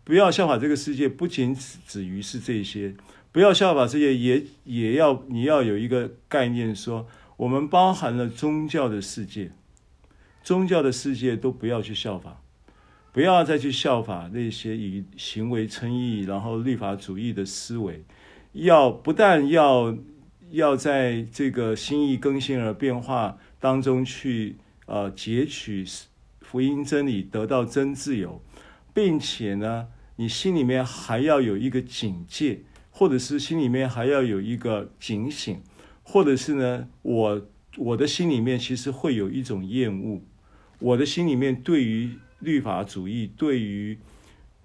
[0.05, 2.95] 不要效法这个世界，不仅止于是这些，
[3.33, 9.51] 不要效法这些，也也要你要有一个概念说，我们包含了宗教的世界，
[10.43, 12.41] 宗教的世界都不要去效法，
[13.13, 18.05] 不要再去效法那些以行为称义，然后律法主义的思维。
[18.53, 19.97] 要不但要
[20.51, 25.85] 要在这个心意更新而变化当中去呃截取
[26.41, 28.43] 福音真理，得到真自由，
[28.95, 35.61] 并且呢，你心里面还要有一个警戒，或者是心里面还要有一个警醒，
[36.03, 37.47] 或者是呢，我
[37.77, 40.23] 我的心里面其实会有一种厌恶，
[40.79, 43.99] 我的心里面对于律法主义，对于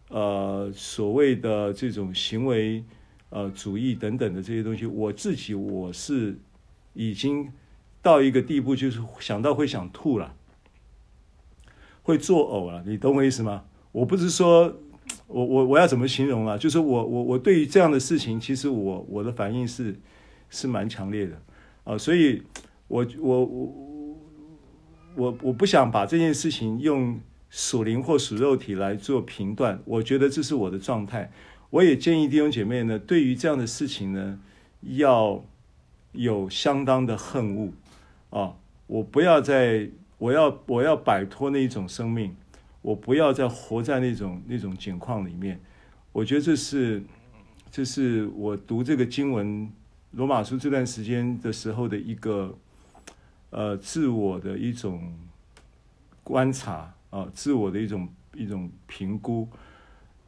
[0.08, 2.84] 呃所谓的这种行为。
[3.36, 6.38] 呃，主义等等的这些东西，我自己我是
[6.94, 7.52] 已经
[8.00, 10.36] 到一个地步，就是想到会想吐了，
[12.04, 12.84] 会作呕了。
[12.86, 13.64] 你懂我意思吗？
[13.92, 14.76] 我不是说
[15.26, 16.56] 我我我要怎么形容啊？
[16.56, 19.96] 就是我我我对于这样的事情，其实我我的反应是
[20.52, 21.42] 是蛮强烈的
[21.86, 22.44] 啊，所以
[22.88, 24.18] 我我我
[25.16, 27.20] 我我不想把这件事情用
[27.50, 31.32] 属灵或属肉体来做评断，我觉得这是我的状态。
[31.74, 34.40] 我也建议弟兄姐妹呢，对于这样的事情呢，
[34.82, 35.44] 要
[36.12, 37.72] 有相当的恨恶
[38.30, 38.56] 啊！
[38.86, 42.36] 我不要再，我要我要摆脱那一种生命，
[42.84, 45.60] 我不要再活在那种那种境况里面。
[46.12, 47.02] 我觉得这是，
[47.72, 49.68] 这是我读这个经文
[50.12, 52.56] 罗马书这段时间的时候的一个
[53.50, 55.12] 呃自我的一种
[56.24, 59.50] 观察啊，自我的一种一种评估。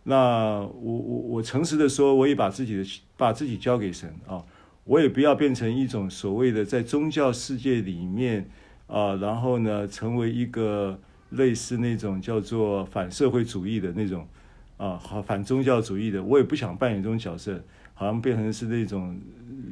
[0.07, 4.43] 那我我我诚实的说，我也把自己的把自己交给神啊，
[4.83, 8.47] 我也不要变成一种所谓的在宗教世界里面
[8.85, 10.99] 啊，然后呢，成为一个
[11.31, 14.27] 类似那种叫做反社会主义的那种
[14.77, 17.59] 啊，好反宗教主义的，我也不想扮演这种角色，
[17.95, 19.19] 好像变成是那种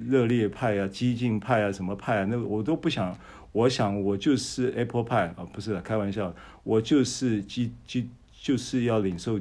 [0.08, 3.16] 热烈派啊、激进派啊、什么派啊，那我都不想。
[3.52, 8.10] 我想我就是 Apple 派啊，不是开玩笑，我就是基基
[8.42, 9.40] 就是要领受。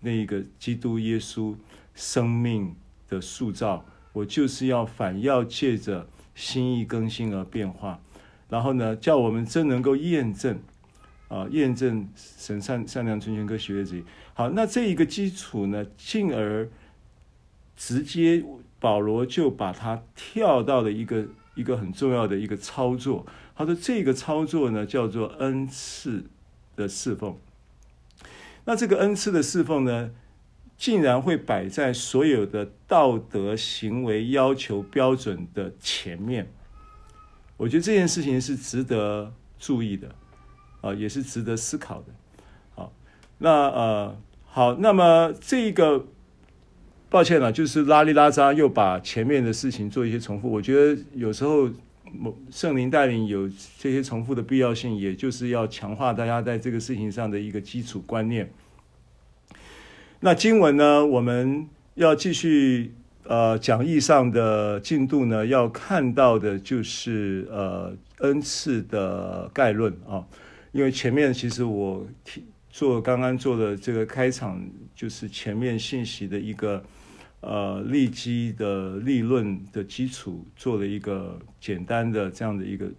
[0.00, 1.54] 那一个基督耶稣
[1.94, 2.74] 生命
[3.08, 8.00] 的塑造，我就是要反要借着心意更新而变化，
[8.48, 10.58] 然后呢，叫我们真能够验证
[11.28, 14.04] 啊，验证神善善良纯全可喜悦之意。
[14.34, 16.68] 好，那这一个基础呢，进而
[17.76, 18.44] 直接
[18.78, 21.26] 保罗就把它跳到了一个
[21.56, 23.26] 一个很重要的一个操作。
[23.56, 26.24] 他说这个操作呢，叫做恩赐
[26.76, 27.36] 的侍奉。
[28.68, 30.10] 那这个恩赐的侍奉呢，
[30.76, 36.52] 竟然会摆在所有的道德行为要求标准的前面，
[37.56, 40.14] 我觉得这件事情是值得注意的，
[40.82, 42.08] 啊，也是值得思考的。
[42.74, 42.92] 好，
[43.38, 46.04] 那呃，好，那么这个，
[47.08, 50.52] 抱歉了，就是拉里拉扎又把前面的事情做一些重复。
[50.52, 51.70] 我觉得有时候
[52.50, 53.48] 圣灵带领有
[53.78, 58.50] 这些重复的必要性，也就是要强化大家在这个事情上的一个基础观念。
[60.20, 62.92] 那经文呢，我们要继续
[63.24, 70.26] 呃讲义上的进度呢，要看到的就是呃恩赐的概论啊，
[70.72, 72.06] 因为前面其实我
[72.70, 74.60] 做刚刚做的这个开场，
[74.94, 76.82] 就是前面信息的一个。
[77.40, 82.90] 呃，利基的立论的基础做了一个简单的这样的一个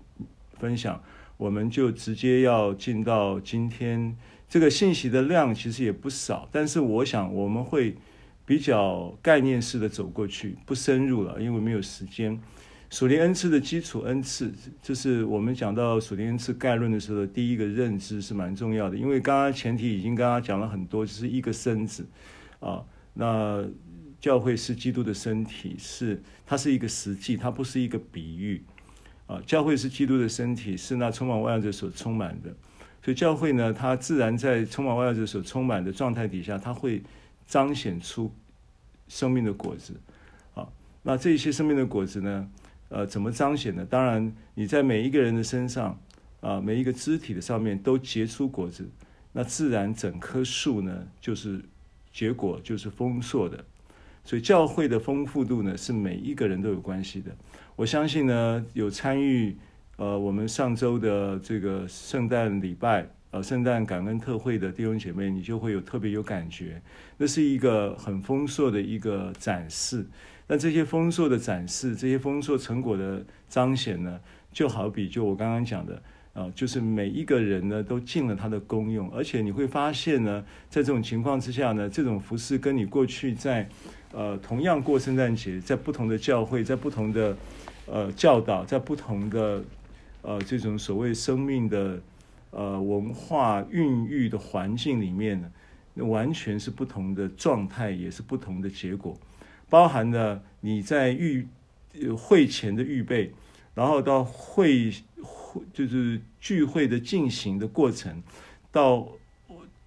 [0.53, 1.03] 分享，
[1.35, 4.15] 我们就直接要进到今天
[4.47, 7.97] 这个信息的量其实也不少，但是我想我们会
[8.45, 12.39] 比较概念式的走过去，不深入了，因为没有时间。
[12.89, 14.49] 属灵恩赐的基础恩赐，
[14.81, 22.07] 这是我们讲到属灵恩赐概论的时候的第一个认知是蛮重要的，因为刚刚前提已经刚刚讲了很多，就是一个身子
[22.61, 22.85] 啊，
[23.15, 23.65] 那。
[24.19, 28.61] 教会是基督的身体，是它是一个实际，它不是一个比喻
[29.27, 29.41] 啊。
[29.45, 32.53] 教会是基督的身体，是那充满万有者所充满的。
[33.01, 37.01] 所以教会呢，它自然在充满万有者所充满的状态底下，它会
[37.47, 38.29] 彰显出
[39.07, 39.93] 生命的果子
[40.53, 40.67] 啊。
[41.01, 42.49] 那这些生命的果子呢，
[42.89, 43.85] 呃，怎么彰显呢？
[43.85, 45.97] 当然，你在每一个人的身上
[46.41, 48.89] 啊，每一个肢体的上面都结出果子，
[49.31, 51.63] 那自然整棵树呢，就是
[52.11, 53.63] 结果就是丰硕的。
[54.23, 57.35] 所以教会的丰富度呢，是每一个人都有关系的。
[57.75, 59.55] 我相信呢，有参与
[59.97, 66.81] 呃我们上周的这个圣诞礼拜呃圣诞感恩特会的弟兄姐妹，你就会有特别有感觉。
[67.17, 70.05] 那是一个很丰硕的一个展示。
[70.47, 74.19] 那这些丰硕的展示，这些丰硕成果的彰显呢，
[74.51, 76.01] 就好比就我刚刚讲的
[76.31, 83.67] 啊、就是每一个人呢都尽了他的功用，而且你会发现呢，在这种情况之下呢，这种服事跟你过去在
[84.11, 87.37] 呃，同样过圣诞节，在不同的教会，在不同的
[87.85, 89.63] 呃教导，在不同的
[90.23, 92.01] 呃这种所谓生命的
[92.49, 95.51] 呃文化孕育的环境里面呢，
[95.93, 99.15] 那完全是不同的状态，也是不同的结果，
[99.69, 101.47] 包含了你在预
[102.17, 103.31] 会前的预备，
[103.75, 104.91] 然后到会
[105.21, 108.23] 会就是聚会的进行的过程，
[108.71, 109.07] 到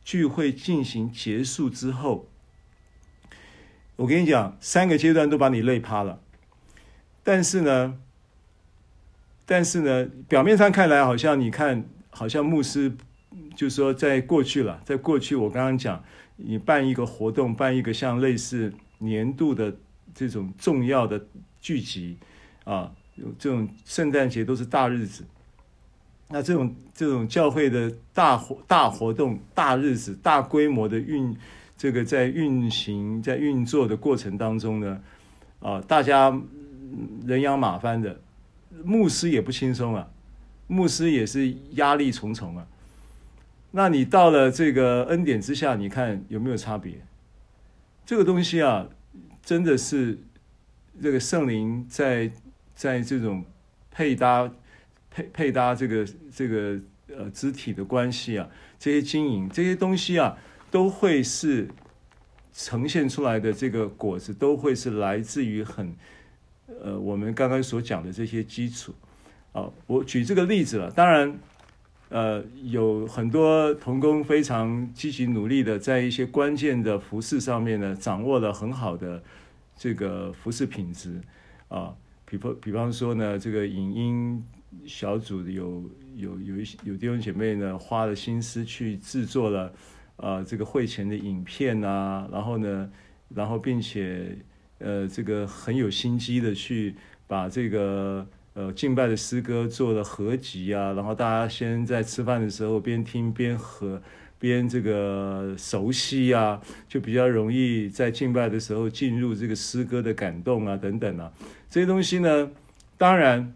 [0.04, 2.28] 聚会进行结束之后。
[4.02, 6.18] 我跟你讲，三个阶段都把你累趴了，
[7.22, 7.96] 但是呢，
[9.46, 12.92] 但是呢，表面上看来好像你看，好像牧师
[13.54, 16.02] 就是说，在过去了，在过去我刚刚讲，
[16.34, 19.72] 你办一个活动，办一个像类似年度的
[20.12, 21.24] 这种重要的
[21.60, 22.18] 聚集
[22.64, 22.92] 啊，
[23.38, 25.24] 这种圣诞节都是大日子，
[26.26, 31.36] 那这种这种教会的大活大活动、大日子、大规模的运。
[31.82, 35.00] 这个在运行、在运作的过程当中呢，
[35.58, 36.32] 啊，大家
[37.26, 38.20] 人仰马翻的，
[38.84, 40.08] 牧师也不轻松啊，
[40.68, 42.64] 牧师也是压力重重啊。
[43.72, 46.94] 那你到了这个恩典之下，你看有没有差别？
[48.06, 48.86] 这个东西啊，
[49.44, 50.16] 真的是
[51.02, 52.30] 这个圣灵在
[52.76, 53.44] 在这种
[53.90, 54.48] 配搭、
[55.10, 56.78] 配配搭这个这个
[57.08, 60.38] 呃肢体的关系啊，这些经营这些东西啊。
[60.72, 61.68] 都会是
[62.54, 65.94] 呈现出来的这个果子，都会是来自于很
[66.66, 68.94] 呃我们刚刚所讲的这些基础
[69.52, 69.70] 啊。
[69.86, 71.38] 我举这个例子了，当然
[72.08, 79.22] 呃有很多同工非常积极努力的，在一些关键的服饰上面呢，掌握了很好的
[79.76, 81.20] 这个服饰品质
[81.68, 81.94] 啊。
[82.24, 84.42] 比方比方说呢，这个影音
[84.86, 89.70] 小组有有有一些有弟兄姐妹呢，花了心思去制作了。
[90.16, 92.88] 啊、这个会前的影片啊，然后呢，
[93.34, 94.38] 然后并且
[94.78, 96.94] 呃，这个很有心机的去
[97.26, 104.00] 把这个呃敬拜的诗歌做了合集啊，然后大家先在吃饭的时候边听边和
[104.38, 111.32] 边这个熟悉啊，就比较容易在敬拜的时候进入这个诗歌的感动啊等等啊，
[111.68, 112.50] 这些东西呢，
[112.96, 113.52] 当然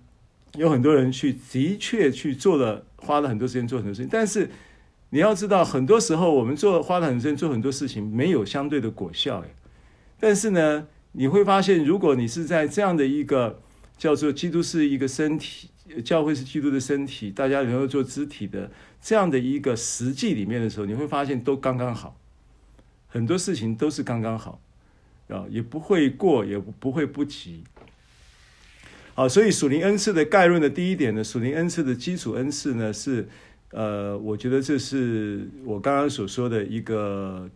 [0.55, 4.51] 有很多人去的确去做了，花了很多时间做很多事情，但是。
[5.11, 9.55] 你要知道，很多时候我们做花了很多做很多事情，没有相对的果效哎。
[10.19, 13.63] 但是呢，你会发现，如果你是在这样的一个
[13.97, 15.71] 叫做基督是一个身体，
[16.05, 22.19] 教会是基督的身体，大家能够做肢体的这样的一个实际里面的时候，你会发现都刚刚好，
[23.07, 24.61] 很多事情都是刚刚好
[25.29, 27.63] 啊，也不会过，也不会不及。
[29.15, 33.29] 好，所以属灵恩赐的概论的第一点呢，属灵恩赐的基础恩赐呢是。
[33.77, 37.47] 呃，我觉得这是我刚刚所说的一个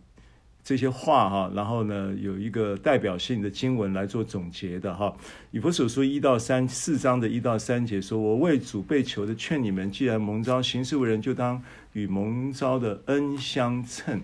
[0.63, 5.17] 这些话哈，然后呢，有一个代表性的经文来做总结的哈。
[5.49, 11.59] 以弗所书一到三四章的一到三节说：“我为主被囚的，劝你们，既然蒙召行事为人，就当
[11.93, 14.21] 与蒙召的恩相称。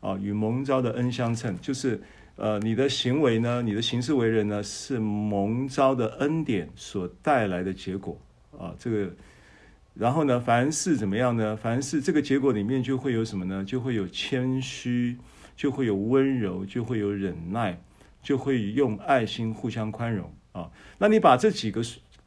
[0.00, 2.02] 啊，与蒙召的恩相称，就是
[2.34, 8.18] 呃，你的行为呢，你的行事为人呢，是蒙召的恩典所带来的结果
[8.58, 8.74] 啊。
[8.76, 9.14] 这个，
[9.94, 11.56] 然后呢，凡事怎么样呢？
[11.56, 13.64] 凡事这个结果里面就会有什么呢？
[13.64, 15.18] 就会有谦虚。”
[15.54, 17.78] 就会有温柔，就会有忍耐，
[18.22, 20.70] 就会用爱心互相宽容啊。
[20.98, 21.82] 那你把这几个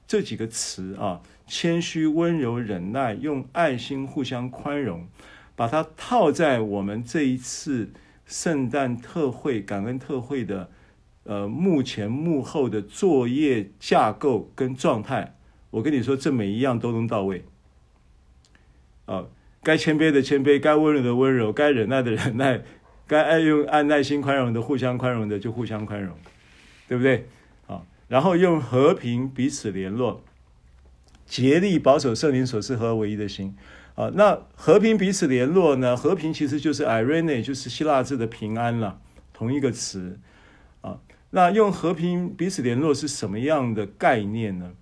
[0.08, 5.08] 这几个词啊，谦虚、温柔、忍耐，用爱心互相宽容，
[5.56, 7.92] 把它套在我们这一次
[8.28, 10.70] 圣诞特会、感恩特会的
[11.24, 15.36] 呃幕前幕后的作业架构跟状态，
[15.72, 17.44] 我跟你说，这每一样都能到位
[19.06, 19.26] 啊。
[19.64, 22.62] 该谦卑的谦卑，该温柔的温柔，该忍耐的忍耐。
[23.08, 26.16] 该爱用按耐心宽容的，互相宽容的就互相宽容，
[26.88, 27.28] 对不对？
[27.68, 30.24] 啊，然后用和平彼此联络，
[31.26, 33.56] 竭力保守圣灵所赐合唯一的心。
[33.96, 35.96] 啊，那和平彼此联络呢？
[35.96, 39.00] 和平其实就是 Irene，就是希腊字的平安了，
[39.34, 40.20] 同一个词。
[40.82, 41.00] 啊，
[41.30, 44.74] 那用和平彼此联络是什么样的概念呢？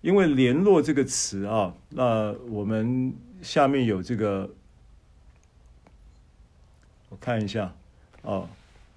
[0.00, 4.54] 因为联络这个词啊，那我们下面有这个。
[7.10, 7.74] 我看一下，
[8.20, 8.46] 哦，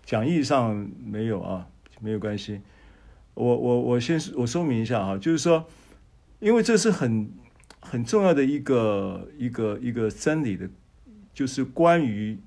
[0.05, 1.65] 讲义上没有啊，
[2.01, 2.59] 没有关系。
[3.33, 5.65] 我我我先我说明一下哈，就是说，
[6.41, 7.31] 因为这是很
[7.79, 10.69] 很重要的一个一个一个真理的，
[11.33, 12.37] 就是关于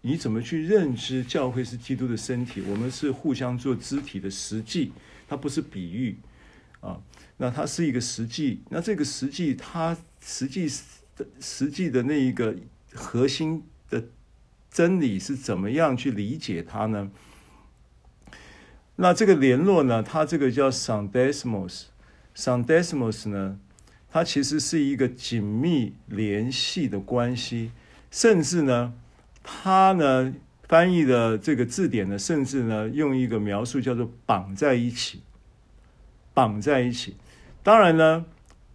[0.00, 4.90] 你怎么去认知教会是基督的身体，我们是互相做肢体的实际，
[5.28, 6.18] 它不是比喻
[6.80, 7.00] 啊，
[7.36, 10.72] 那它是一个实际，那这个实际它实际的
[11.40, 12.56] 实际的那一个
[12.94, 14.04] 核心的。
[14.70, 17.10] 真理是怎么样去理解它呢？
[18.96, 20.02] 那这个联络呢？
[20.02, 23.58] 它这个叫 “Sandesmos”，“Sandesmos” 呢？
[24.10, 27.70] 它其实是一个紧密联系的关系，
[28.10, 28.94] 甚至呢，
[29.42, 30.34] 它呢
[30.66, 35.20] 翻译的这个字典呢，甚至呢用一个描述叫做“绑在一起”，
[36.32, 37.18] 绑在一起。
[37.62, 38.24] 当然呢，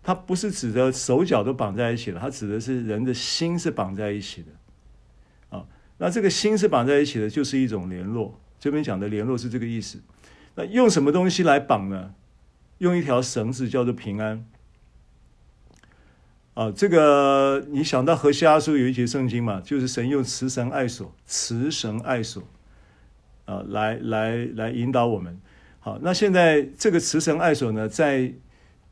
[0.08, 5.58] 它不是指的手脚都绑在一起了，它指的是人的心是绑在一起的。
[5.58, 5.66] 啊
[5.98, 8.40] 那这个心是绑在一起的，就是一种联络。
[8.58, 10.00] 这边讲的联络是这个意思。
[10.56, 12.14] 那用什么东西来绑呢？
[12.78, 14.46] 用一条绳子叫做平安。
[16.54, 22.42] 啊，这个你想到何西阿书有一节圣经嘛，就是神用慈神爱锁，慈神爱锁，
[23.44, 25.38] 啊，来来来引导我们。
[25.82, 28.34] 好，那现在这个慈神爱锁呢，在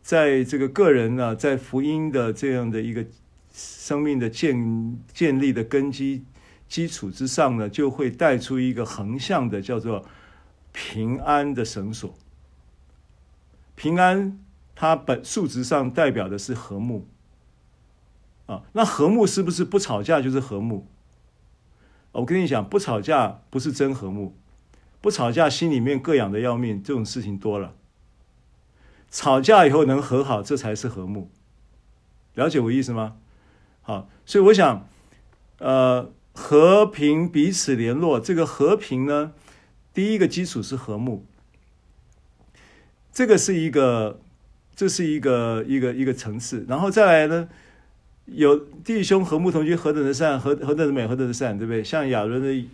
[0.06, 3.04] 在这个个人呢，在福音的这样的一个
[3.52, 6.24] 生命的建建立的根基。
[6.68, 10.06] 基础之上呢，就会带出一个横向的，叫做
[10.72, 12.14] 平安的绳索。
[13.74, 14.40] 平安，
[14.76, 17.08] 它本数值上代表的是和睦
[18.46, 18.62] 啊。
[18.74, 20.86] 那和睦是不是不吵架就是和睦？
[22.12, 24.36] 我跟你讲，不吵架不是真和睦，
[25.02, 27.74] 不吵架心里面膈痒的要命，这种事情多了。
[29.10, 31.30] 吵架以后能和好，这才是和睦。
[32.34, 33.18] 了解我意思吗？
[33.82, 34.88] 好，所以我想，
[35.60, 36.12] 呃。
[36.38, 39.32] 和平彼此联络，这个和平呢，
[39.94, 41.26] 第一个基础是和睦，
[43.14, 44.20] 这个是一个，
[44.76, 47.48] 这是一个一个一个层次，然后再来呢，
[48.26, 51.82] 有弟兄和睦同居，何等的善，何何等的美，何等的善，对不对？
[51.82, 52.68] 像亚伦的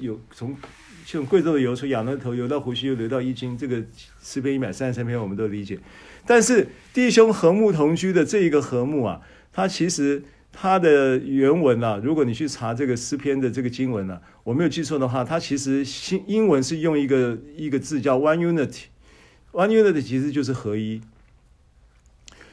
[0.00, 0.56] 有从
[1.04, 3.82] 像贵州的油从亚伦的头游到胡须，又流到衣襟，这个
[4.22, 5.78] 诗篇一百三十三篇我们都理解。
[6.26, 9.20] 但是弟兄和睦同居的这一个和睦啊，
[9.52, 10.22] 它其实。
[10.54, 21.00] 它的原文啊，如果你去查这个诗篇的这个经文呢、啊，我没有记错的话，它其实新英文是用一个一个字叫 one unity，one unity 其实就是合一。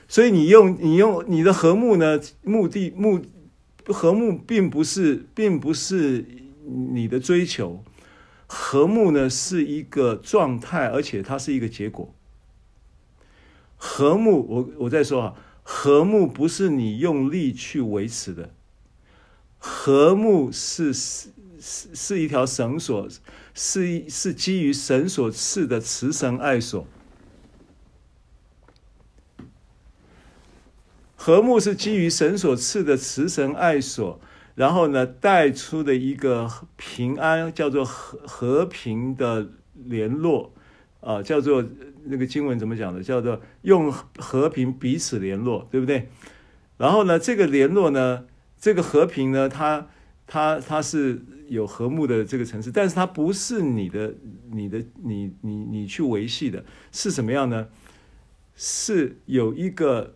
[0.08, 3.22] 所以你用你用你的和睦呢，目的目
[3.88, 6.24] 和睦并不是并不是
[6.94, 7.84] 你的追求，
[8.52, 12.14] 和睦呢是一个状态，而且它是一个结果。
[13.78, 15.36] 和睦，我我再说啊。
[15.72, 18.56] 和睦不是你用力去维持的，
[19.60, 21.30] 和睦是是
[21.62, 23.08] 是一条绳索，
[23.54, 26.88] 是一是基于神所赐的慈神爱所。
[31.16, 34.20] 和睦是基于神所赐的慈神爱所，
[34.60, 40.52] 然后呢带出的一个平安，叫做和和平的联络，
[41.00, 41.64] 啊，叫做。
[42.06, 43.04] 那个经文怎么讲的？
[43.04, 46.08] 叫做用和平彼此联络，对不对？
[46.78, 48.26] 然后呢，这个联络呢，
[48.58, 49.88] 这个和平呢，它
[50.26, 54.16] 它它是有和睦的这个层次，但是它不是你的、
[54.50, 57.68] 你的、你、你、你去维系的，是什么样呢？
[58.56, 60.16] 是有一个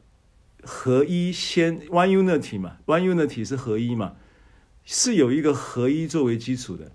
[0.64, 4.16] 合一先 one unity 嘛，one unity 是合一嘛，
[4.84, 6.92] 是有一个合一作为基础的。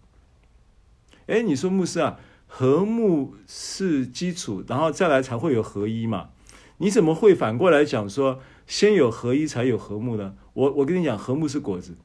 [1.27, 6.31] 哎，你说牧师啊，和睦是基础，然后再来才会有合一嘛？
[6.79, 10.37] 你怎么会反过来讲说，先有合一才有和睦呢？
[10.55, 11.97] 我我跟你讲，和睦是果子。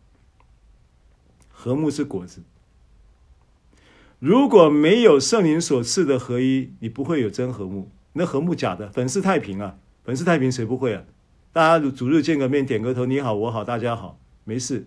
[1.50, 2.42] 和睦是果子。
[4.20, 7.92] 如果没有圣灵所赐的合一，你不会有真和睦。
[8.14, 9.78] 那和睦假的，粉饰太平啊！
[10.04, 11.04] 粉饰太平谁不会啊？
[11.52, 14.86] 大家主日见个面，点个头，你好，我好，大家好，没事。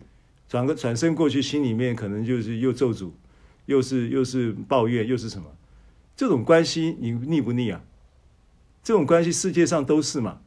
[0.48, 3.10] 转个转身过去，心里面可能就是又咒诅，
[3.66, 5.46] 又是又是抱怨，又是什么？
[6.16, 7.82] 这种关系你腻不腻啊？
[8.82, 10.40] 这种关系世界上都是嘛。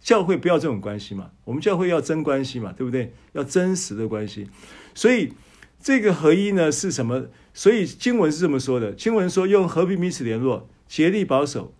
[0.00, 3.12] 教会不要这种关系嘛，我们教会要真关系嘛，对不对？
[3.32, 4.48] 要真实的关系，
[4.94, 5.32] 所以。
[5.80, 7.26] 这个合一呢是什么？
[7.54, 11.72] 所以经文是这么说的：经文说用和平彼此联络，竭力保守。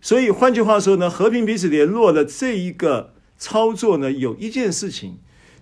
[0.00, 5.18] 所以换句话说呢，和平彼此联络的这一个操作呢，有一件事情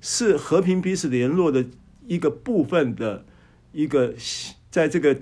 [0.07, 1.64] 是和平彼此联络的
[2.07, 3.24] 一个部分的
[3.72, 4.12] 一个，
[4.70, 5.16] 在这个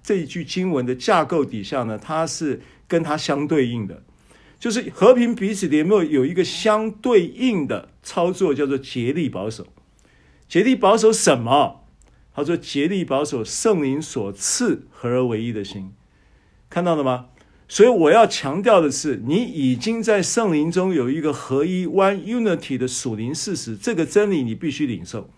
[0.00, 4.04] 这一句经文的架构底下呢，它是跟它相对应的，
[4.60, 9.66] 就是和平彼此联络有一个相对应的操作，叫做竭力保守。
[10.48, 11.84] 竭力保守什么？
[12.32, 15.90] 他说：“竭力保守圣灵所赐合而为一的心，
[16.70, 17.26] 看到了吗？
[17.70, 25.28] 所以我要强调的是，你已经在圣灵中有一个合一 （one unity） 的属灵事实，这个真理你必须领受，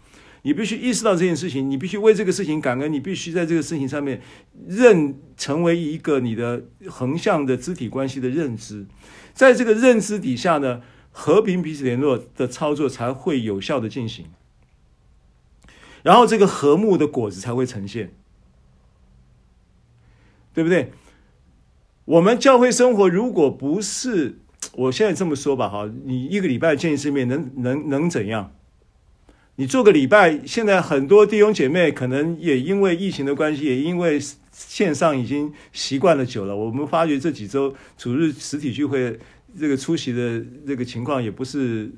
[0.43, 4.22] 你必须意识到这件事情，你必须为这个事情感恩，你必须在这个事情上面
[4.68, 8.87] 认成为一个你的横向的肢体关系的认知，
[9.35, 14.26] 在这个认知底下呢，和平彼此联络的操作才会有效的进行。”
[16.05, 18.12] 然后这个和睦的果子才会呈现，
[20.55, 20.93] 对不对？
[22.11, 24.40] 我们教会生活如果不是，
[24.72, 28.52] 我现在这么说吧，哈，你一个礼拜见一次面，能能能怎样？
[29.54, 34.18] 你做个礼拜，现在很多弟兄姐妹可能也因为疫情的关系，也因为
[34.50, 36.56] 线上已经习惯了久了。
[36.56, 39.16] 我们发觉这几周主日实体聚会
[39.56, 41.92] 这个出席的这个情况也不是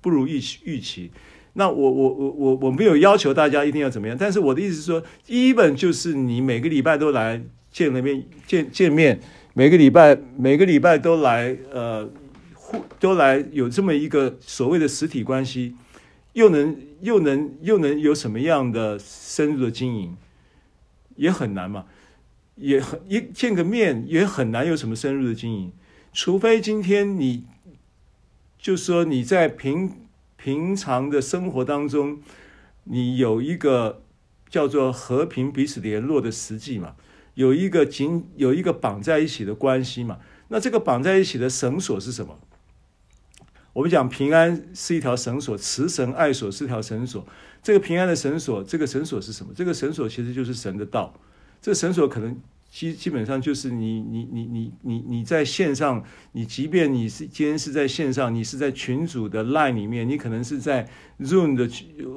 [0.00, 1.12] 不如预期预期。
[1.52, 7.40] 那我我我我我没有要求大家一定要怎么样，但是我的意思是说，基本就是你每个礼拜都来
[7.70, 9.20] 见了面见见面，
[9.54, 12.10] 每个礼拜每个礼拜都来呃，
[12.54, 15.74] 互都来有这么一个所谓的实体关系，
[16.32, 20.16] 又能又能又能有什么样的深入的经营，
[21.16, 21.86] 也很难嘛，
[22.56, 25.72] 也很一见个面也很难有什么深入的经营，
[26.12, 27.44] 除非今天你
[28.58, 29.92] 就说你在平。
[30.40, 32.20] 平常的生活当中，
[32.84, 34.04] 你有一个
[34.48, 36.94] 叫做和平彼此联络的实际嘛，
[37.38, 40.18] 有一个紧有一个绑在一起的关系嘛。
[40.48, 42.36] 那这个绑在一起的绳索是什么？
[43.74, 47.24] 我们讲平安是一条绳索，慈神爱索是条绳索。
[47.62, 49.52] 这个平安的绳索，这个绳索是什么？
[49.54, 51.14] 这个绳索其实就是神的道。
[51.62, 52.40] 这绳索可能。
[52.70, 60.86] 基基本上就是你你你你你你在线上，你即便你是今天是在线上，你是在群组的 line 里面，你可能是在
[61.20, 61.66] Zoom 的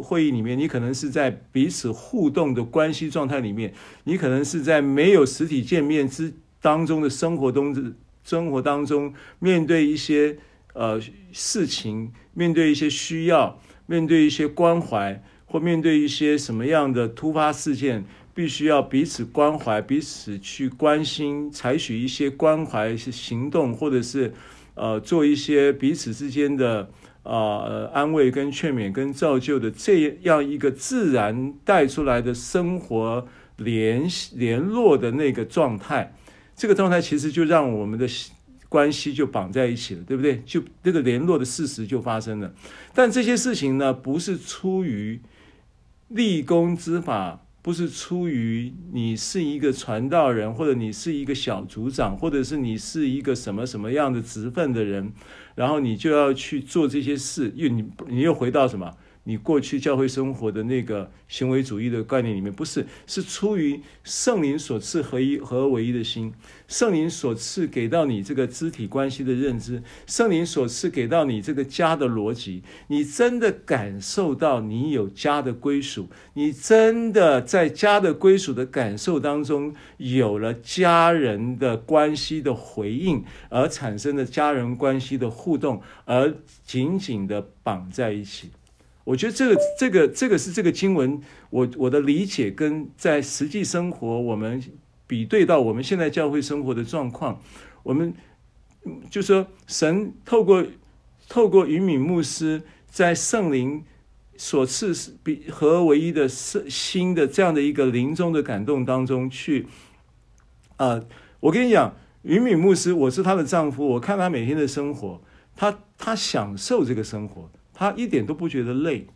[0.03, 3.73] 会议里面，你可能是在彼此互动的关系状态里面，
[4.03, 10.37] 你可能是在没有实体见面之当中的生活中生活当中，面对一些
[10.73, 18.05] 呃事情，面对一些需要，面对一些关怀，或面对一些什么样的突发事件。
[18.33, 24.33] 必须要彼此关怀，彼此去关心，采取一些关怀行动，或者是
[24.73, 26.89] 呃做一些彼此之间的
[27.23, 33.27] 呃安慰跟劝勉跟造就的这样一个自然带出来的生活
[33.57, 36.15] 联联络的那个状态，
[36.55, 38.07] 这个状态其实就让我们的
[38.69, 40.41] 关系就绑在一起了，对不对？
[40.45, 42.53] 就这个联络的事实就发生了。
[42.93, 45.19] 但这些事情呢，不是出于
[46.07, 47.41] 立功之法。
[47.61, 55.13] 不是出于你是一个传道人，或者你是一个小组长，或者是你是一个什么什么样的职分的人，
[55.53, 58.91] 然后你就要去做这些事，又你你又回到什么？
[59.23, 66.33] 你过去教会生活的那个行为主义的概念里面，不是，是出于圣灵所赐合一合而为一的心，
[66.67, 86.33] 圣灵所赐给到你这个肢体关系的认知，圣灵所赐给到你这个家的逻辑，你真的感受到你有家的归属，你真的在家的归属的感受当中有了家人的关系的回应，而产生的家人关系的互动，而
[86.65, 88.49] 紧紧的绑在一起。
[89.03, 94.63] 我觉得这个这个这个是这个经文，我我的理解跟在实际生活我们
[95.07, 97.41] 比对到我们现在教会生活的状况，
[97.83, 98.13] 我们
[99.09, 100.65] 就说神透过
[101.27, 103.83] 透过云敏牧师在圣灵
[104.37, 109.67] 所赐比和唯一的新的这样的一个临中的感动当中去，
[110.77, 111.01] 啊、
[111.39, 115.21] 我跟你讲，云敏牧师，我是她的丈夫，我看她每天的生活，
[115.55, 117.49] 她她享受这个生活。
[117.81, 119.07] 他一点都不觉得累，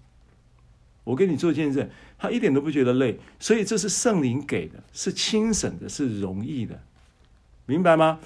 [1.03, 1.88] 我跟你做见证，
[2.18, 6.82] 他一点都不觉得累，所以这是圣灵给的，是轻省的，是容易的，
[7.68, 8.20] 明白吗？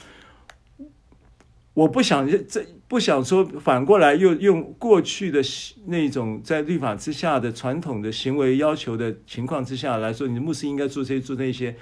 [1.74, 5.42] 我不想这不想说反过来又用过去的
[5.88, 11.76] 那种在律法之下的传统的行为要求的情况之下来说，你的牧师应该做这些做那些。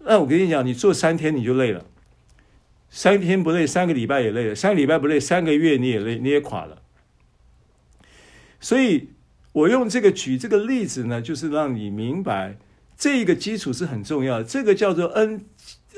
[0.00, 1.86] 那我跟你讲，你做三天你就累了，
[2.90, 6.82] 三天不累，三个礼拜也累了，三个礼拜不累，三个月你也累，你也垮了。
[8.60, 9.10] 所以，
[9.52, 12.58] 我用这个举这个例子呢，就是让你明白
[12.96, 14.44] 这一个基础是很重要的。
[14.44, 15.44] 这个叫做恩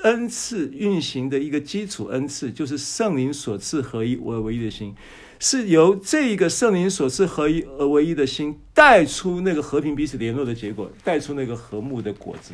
[0.03, 4.95] 恩赐运行的一个基础恩赐，就是圣灵所赐合一而为一的心，
[5.39, 12.53] 是由这一个圣灵所赐合一而唯一的心带出那个和平彼此联络的结果，带出那个和睦的果子。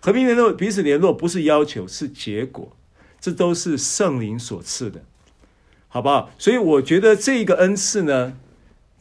[0.00, 2.76] 和平联络彼此联络不是要求，是结果，
[3.20, 5.02] 这都是圣灵所赐的，
[5.88, 6.30] 好不好？
[6.38, 8.38] 所以我觉得这一个恩赐呢。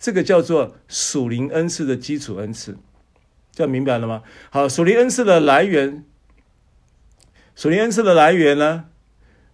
[0.06, 2.78] 这个叫做属灵恩赐的基础恩赐，
[3.52, 4.22] 这样明白了吗？
[4.52, 6.06] 好，属灵恩赐的来源，
[7.56, 8.86] 属灵恩赐的来源呢？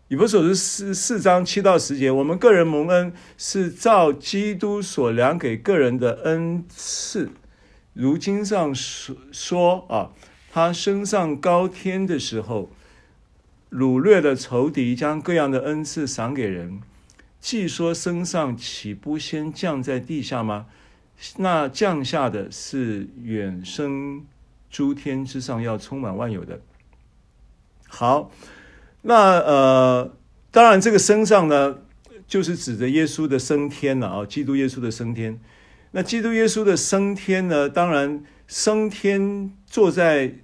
[0.09, 7.29] 以弗所书四四章七到十节，我们个人蒙恩是照基督所量给个人的恩赐，
[7.93, 10.11] 如经上说说啊，
[10.51, 12.69] 他升上高天的时候，
[13.69, 16.81] 掳掠了仇敌，将各样的恩赐赏给人。
[17.41, 20.67] 既说升上，岂不先降在地下吗？
[21.37, 24.25] 那降下的是远升
[24.69, 26.61] 诸天之上，要充满万有的。
[27.87, 28.31] 好，
[29.01, 30.15] 那呃，
[30.51, 31.79] 当然这个升上呢，
[32.27, 35.39] 就是指着耶稣的升天了啊，基督耶稣的升天。
[35.91, 40.35] 那基督耶稣的升天呢，当然升天坐在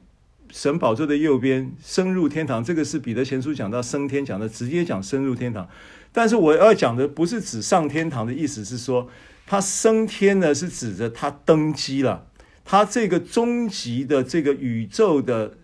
[0.50, 2.64] 神宝座的右边，升入天堂。
[2.64, 5.70] 这个是彼得前书讲到升天讲的，直接讲升入天堂。
[6.18, 9.08] 但是我要讲的不是指上天堂的意思，是说
[9.46, 12.26] 他升天呢，是指着他登基了，
[12.66, 15.56] 他这个终极的这个宇宙的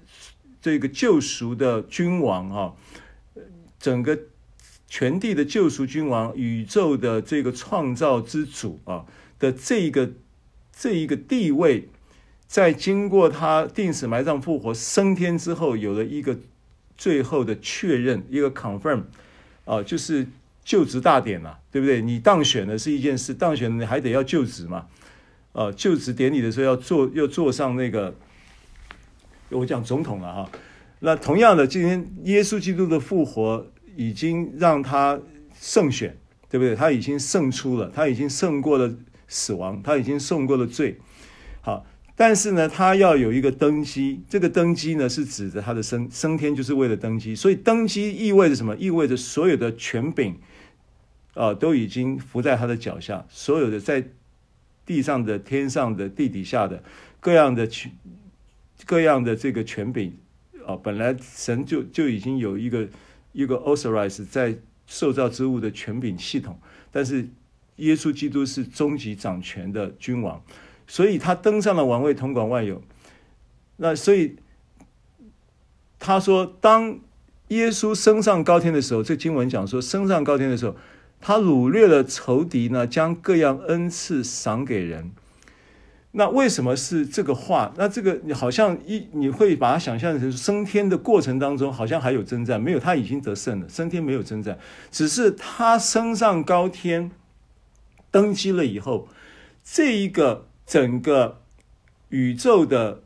[0.62, 2.74] 这个救赎的君王啊，
[3.80, 4.20] 整个
[4.88, 9.06] 全地的救赎君王，宇宙的这个创造之主啊
[9.39, 10.12] 的这一个
[10.72, 11.89] 这一个地位，
[12.45, 16.38] 在经过他定死埋葬复活升天之后，有了一个
[16.95, 19.06] 最后的确认，一个 confirm
[19.66, 20.28] 啊，就是。
[20.64, 22.01] 就职大典嘛，对不对？
[22.01, 24.88] 你当选的是一件事，当选你还得要就职嘛。
[25.51, 28.16] 呃，就职典礼的时候要坐，要坐上那个，
[29.49, 30.49] 我讲总统了哈。
[30.99, 35.20] 那同样的，今天耶稣基督的复活已经让他
[35.59, 36.18] 胜选，
[36.49, 36.76] 对不对？
[36.76, 38.91] 他已经胜出了，他已经胜过了
[39.28, 40.97] 死亡，他已经胜过了罪。
[41.61, 41.86] 好，
[42.16, 47.36] 但是呢，他要有一个登基，这个登基呢是指着他的升升天，就是为了登基。
[47.36, 48.76] 所以登基意味着什么？
[48.78, 50.36] 意味着所有的权柄。
[51.34, 54.05] 啊，都已经伏在他的脚下，所有的在
[54.86, 56.84] 地上的、天上的、地底下的
[57.19, 57.91] 各样的权、
[58.86, 60.13] 各样的这个权柄，
[60.67, 62.88] 啊，本来神就就已经有一个
[63.31, 64.55] 一个 authorize 在
[64.86, 66.59] 受造之物的权柄系统，
[66.91, 67.27] 但是
[67.77, 70.39] 耶稣基督是终极掌权的君王，
[70.86, 72.79] 所以他登上了王位，统管万有。
[73.77, 74.36] 那所以
[75.97, 76.99] 他说，当
[77.47, 80.75] 耶稣升上高天的时候，这经文讲说，升上高天的时候。
[81.26, 85.13] 他掳掠了仇敌呢，将各样恩赐赏给人。
[86.11, 87.74] 那为什么是这个话？
[87.78, 93.69] 那这个你好像一你会把它想象成升天的过程当中，好像还有征战，没有，他已经得胜了。
[93.69, 94.59] 升天没有征战，
[94.91, 97.09] 只是他升上高天，
[98.11, 99.07] 登基了以后，
[99.63, 101.39] 这一个整个
[102.09, 103.01] 宇宙的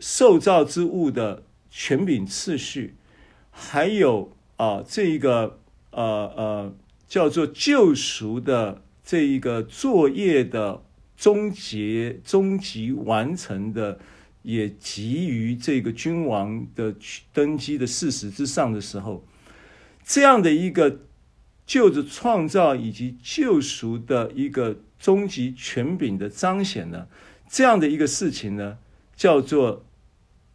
[0.00, 2.96] 受造之物的权柄次序，
[3.52, 5.60] 还有啊这一个
[5.92, 6.02] 呃
[6.36, 6.74] 呃。
[7.10, 10.84] 叫做救赎的这一个作业的
[11.16, 13.98] 终结、终极完成的，
[14.42, 16.94] 也基于这个君王的
[17.32, 19.24] 登基的事实之上的时候，
[20.04, 21.00] 这样的一个
[21.66, 27.08] 就着创造以及救赎的一个终极权柄的彰显呢，
[27.48, 28.78] 这样的一个事情呢，
[29.16, 29.84] 叫做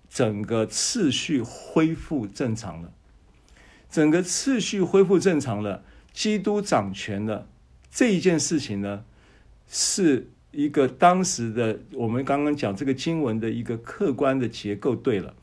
[0.09, 2.93] 整个次序恢复正常了，
[3.91, 5.83] 整个次序恢复正常了。
[6.15, 7.47] 基督掌权的
[7.91, 9.03] 这一件事情呢，
[9.69, 15.35] 是一个当时的我们刚刚讲这个经文的一个客观的结构对了，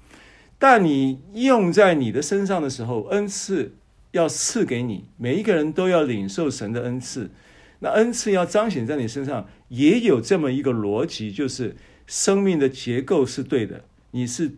[0.59, 3.75] 但你用在你的身上的时候，恩赐
[4.13, 7.31] 要赐给你，每一个人都要领受神的恩赐。
[7.81, 13.85] 那恩赐要彰显在你身上，也有这么一个逻辑，就是生命的结构是对的。
[14.13, 14.53] 你是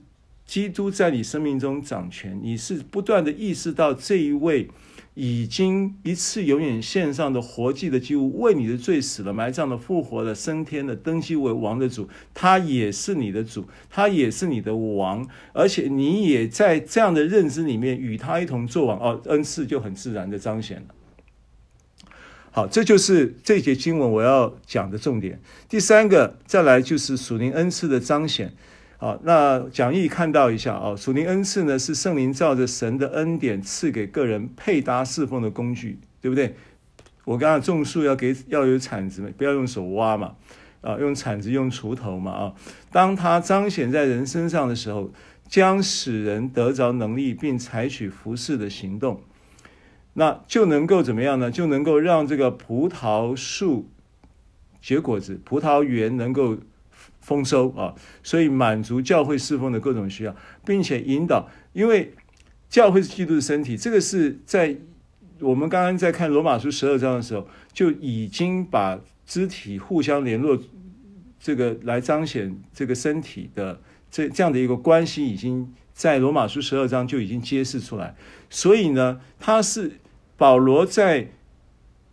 [0.46, 4.68] 基督在你生命中掌权，你是不断的意识到这一位
[5.14, 20.94] 已经一次永远献上的活祭的祭物，为你的罪死了、埋葬了、复活了、升天的、登基为王的主，他也是你的主，他也是你的王，而且你也在这样的认知里面与他一同作王，哦，恩赐就很自然的彰显了。
[22.50, 25.40] 好，这就是这节经文我要讲的重点。
[25.68, 28.52] 第三个，再来就是属灵恩赐的彰显。
[28.96, 36.54] 好，那讲义看到一下啊，属灵恩赐呢是圣灵照着神的恩典赐给个人配搭侍奉的工具，对不对？
[37.24, 40.36] 我刚刚种树要给要有铲子嘛，不要用手挖嘛，
[40.80, 42.54] 啊，用铲子用锄头嘛啊。
[42.92, 45.10] 当它彰显在人身上的时候，
[45.48, 49.20] 将使人得着能力，并采取服侍的行动。
[50.12, 51.50] 那就能够怎么样呢？
[51.50, 53.90] 就能够让这个葡萄树
[54.80, 56.58] 结果子，葡萄园能够
[57.24, 57.94] 丰收啊！
[58.22, 62.12] 所以满足教会侍奉的各种需要，并且引导，因为
[62.68, 63.76] 教会是基督的身体。
[63.76, 64.76] 这个是在
[65.40, 70.60] 我们刚刚在看罗马书十二章的时候，就已经把肢体互相联络，
[71.40, 78.14] 这个来彰显这个身体的这这样的一个关系，已经在罗马书十二章就已经揭示出来。
[78.50, 79.92] 所以呢，它是。
[80.36, 81.30] 保罗在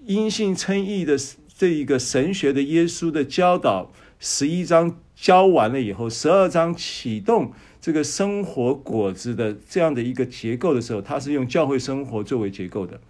[0.06, 1.18] 因信称义的
[1.58, 3.92] 这一个神学的耶稣的教导，
[4.24, 7.52] 十一章教完了以后，十二章启动
[7.82, 13.02] 这个生活果子的这样的一个结构的时候，它是用教会生活作为结构的。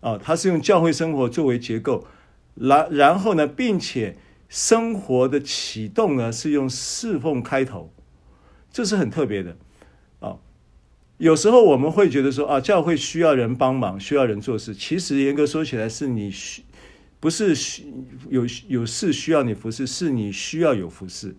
[0.00, 2.06] 啊，它是用教会生活作为结构，
[2.54, 4.18] 然然后呢，并且
[4.50, 7.90] 生活的启动呢是用侍奉开头，
[8.70, 9.56] 这是很特别的。
[11.16, 14.74] 有时候我们会觉得说啊，教会需要人帮忙，需要人做事。
[14.74, 16.64] 其实严格说起来，是你需
[17.24, 17.86] 不是需
[18.28, 21.34] 有有事需要你服侍，是你需要有服侍，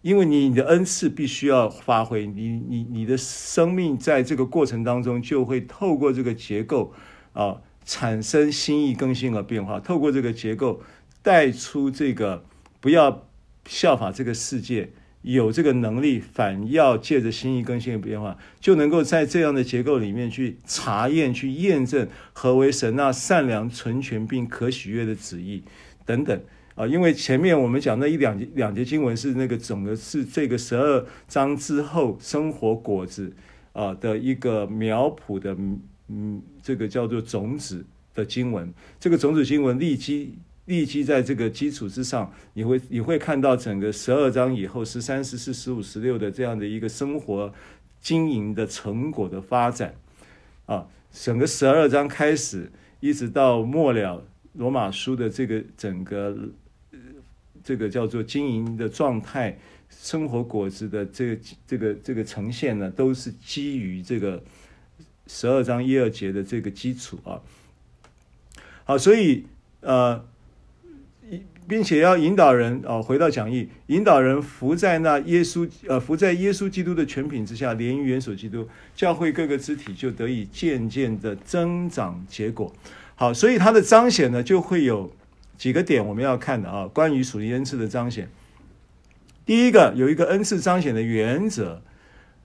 [0.00, 2.26] 因为你你的恩赐必须要发挥。
[2.26, 6.94] 你你你的生命在这个过程当中，就会透过这个结构
[7.34, 9.78] 啊，产生心意更新和变化。
[9.78, 10.80] 透过这个结构
[11.20, 12.46] 带出这个
[12.80, 13.28] 不要
[13.66, 14.90] 效法这个世界。
[15.22, 25.62] 有这个能力，反要借着心意更新的变化，就能够在这样的结构里面去查验、去验证何为神那善良、纯全并可喜悦的旨意
[26.06, 26.40] 等等
[26.74, 26.86] 啊。
[26.86, 33.30] 因为前面我们讲那一两节两节经文是那个总的是这个十二章之后生活果子
[33.74, 35.54] 啊的一个苗圃的
[36.08, 40.34] 嗯，这个叫做种子的经文，这个种子经文立基。
[40.66, 47.52] 立基在这个基础之上，你会你会看到整个十二章以后十三、十四、十五、十六的这样的一个生活
[48.00, 49.96] 经营的成果的发展
[50.66, 56.36] 啊，整个十二章开始一直到末了罗马书的这个整个
[57.64, 59.58] 这个叫做经营的状态，
[59.88, 64.40] 生活果子的这个这个这个呈现呢，都是基于这个
[65.26, 67.40] 十二章一二节的这个基础啊。
[68.84, 69.46] 好，所以
[69.80, 70.29] 呃。
[71.70, 82.74] 并且要引导人啊，回到讲义，引导人服在那耶稣呃，服在耶稣基督的权柄之下，连于元首基督，教会各个肢体就得以渐渐的增长结果。
[83.14, 85.12] 好，所以它的彰显呢，就会有
[85.56, 86.88] 几个点我们要看的啊。
[86.92, 88.28] 关于属灵恩赐的彰显，
[89.46, 91.80] 第一个有一个恩赐彰显的原则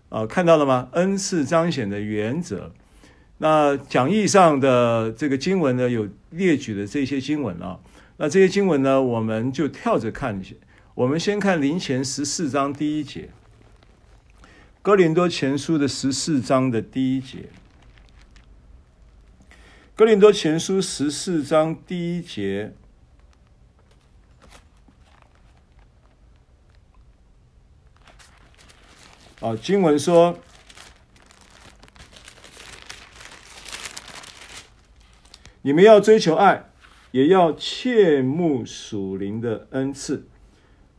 [0.09, 0.89] 啊，看到了吗？
[0.91, 2.71] 恩赐彰显的原则。
[3.39, 7.79] 那讲义上的这个经文呢，有列举的这些经文啊。
[8.17, 10.55] 那这些经文呢，我们就跳着看一些。
[10.93, 13.29] 我们先看林前十四章第一节，
[14.81, 17.49] 《哥林多前书》的十四章的第一节，
[19.93, 22.73] 《哥林多前书》十四章第一节。
[29.41, 30.39] 啊，经文说
[35.63, 36.69] ：“你们要追求爱。”
[37.15, 40.27] 也要切慕属灵的恩赐，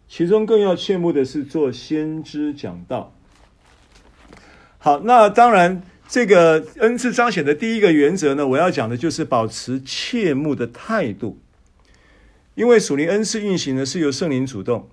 [0.08, 3.14] 其中更要切慕的是做先知讲道。
[4.78, 11.38] 好，那当然，这个恩赐彰显的第一个原则呢，我要讲的就是保持切慕的态度，
[12.54, 14.88] 因为属灵恩赐运行呢是由圣灵主动。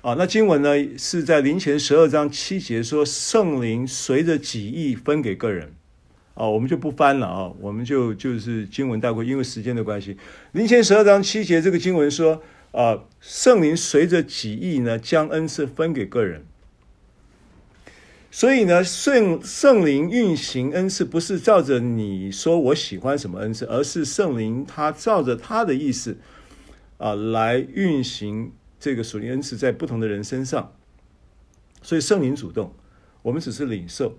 [0.00, 5.74] 啊，那经文呢是在林前十二章七节说，圣灵随着己意分给个人。
[6.34, 10.16] 啊，我们就不翻了啊，我们就就是经文带过，因为时间的关系。
[10.52, 16.46] 林前十二章七节这个经文说，啊，圣灵随着己意呢，将恩赐分给个人。
[18.30, 26.16] 所以呢，圣圣灵运行恩赐，不是照着你说我喜欢什么恩赐，而是圣灵他照着他的意思
[26.98, 30.72] 啊来运行这个属灵恩赐在不同的人身上。
[31.82, 32.72] 所以圣灵主动，
[33.22, 34.16] 我们只是领受。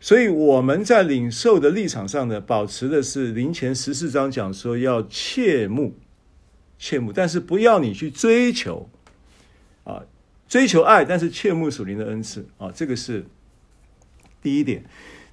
[0.00, 5.94] 所以我们在领受的立场上呢，保持的是林前十四章讲说要切慕，
[6.78, 8.88] 切慕，但是不要你去追求
[9.84, 10.02] 啊。
[10.48, 13.24] 追求爱，但是切慕属灵的恩赐啊，这个是
[14.42, 14.84] 第一点。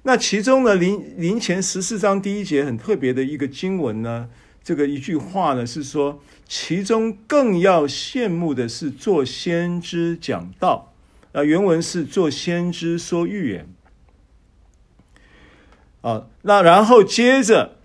[0.04, 4.28] 那其中呢，林林前十四章第一节很特别的一个经文呢，
[4.62, 10.94] 这个一句话呢是说，其中更要羡慕的是做先知讲道
[11.32, 13.66] 啊，原文是做先知说预言
[16.08, 16.26] 啊。
[16.42, 17.76] 那然后接着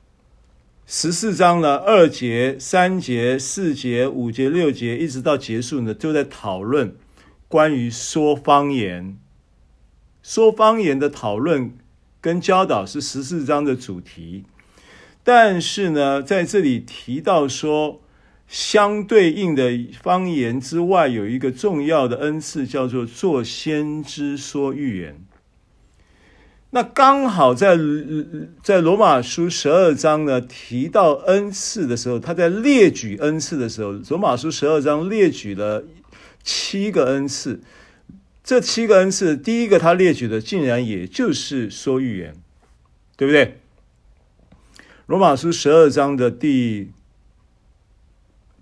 [0.86, 6.96] 十四章呢，二节、三节、四节、五节、六节，一直到结束呢，都在讨论。
[7.48, 9.18] 关于说方言，
[10.24, 11.78] 说方言的讨论
[12.20, 14.46] 跟教导是十四章的主题，
[15.24, 18.02] 但是呢，在这里提到说，
[18.48, 25.24] 相对应的方言之外，有一个重要的恩赐，叫做做先知说预言。
[26.76, 27.78] 那刚好在
[28.64, 35.86] 在罗马书十二章呢提到恩赐的时候，他在列举恩赐的时候，罗马书十二章列举了。
[36.46, 37.62] 七个恩赐，
[38.44, 42.36] 这七个恩赐，第一个他列举的竟然也就是说预言，
[43.16, 43.62] 对不对？
[45.06, 46.92] 罗马书十二章的第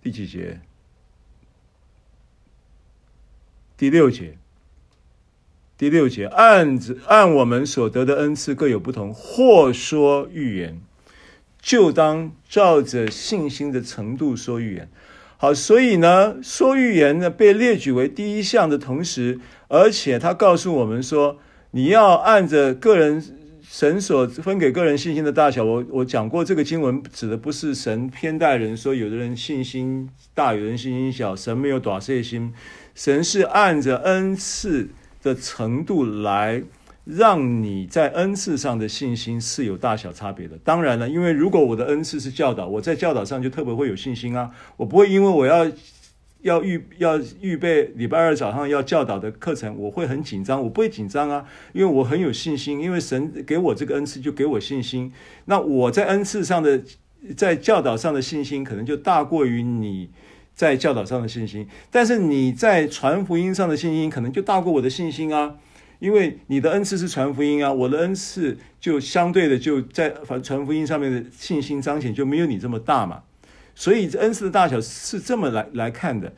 [0.04, 0.62] 第几节？
[3.76, 4.38] 第六节。
[5.82, 10.80] 第六节，按按我们所得的恩赐各有不同，或说预言，
[11.60, 14.88] 就当照着信心的程度说预言。
[15.38, 21.40] 好，所以呢，说预言呢被列举为第一项的同时，而且他告诉我们说，
[21.72, 23.20] 你要按着个人
[23.68, 25.64] 神所分给个人信心的大小。
[25.64, 32.54] 我我讲过，这个经文指的不是神偏待人，说有的人信心大，有人信心小，神没有大小心，
[32.94, 34.90] 神是按着恩赐
[35.22, 36.64] 的程度来。
[37.04, 40.56] 让你在恩赐上的信心是有大小差别的。
[40.64, 44.52] 当然了，因为如果我的恩赐是教导，我在教导上就特别会有信心啊。
[44.78, 45.70] 我不会因为我要
[46.44, 50.62] 要预要预备礼拜二早上要教导的课程，我会很紧张。
[50.62, 51.44] 我不会紧张啊，
[51.74, 52.80] 因为我很有信心。
[52.80, 55.12] 因为神给我这个恩赐，就给我信心。
[55.46, 56.84] 那我在恩赐上的，
[57.36, 60.12] 在教导上的信心，可能就大过于你
[60.62, 61.68] 在教导上的信心。
[61.90, 65.56] 但是你在传福音上的信心，可能就大过我的信心啊。
[65.98, 73.24] 因为你的恩赐是传福音啊，我的恩赐就相对的就在传福音上面的信心彰显就没有你这么大嘛，
[73.74, 76.32] 所以恩赐的大小是这么来来看的。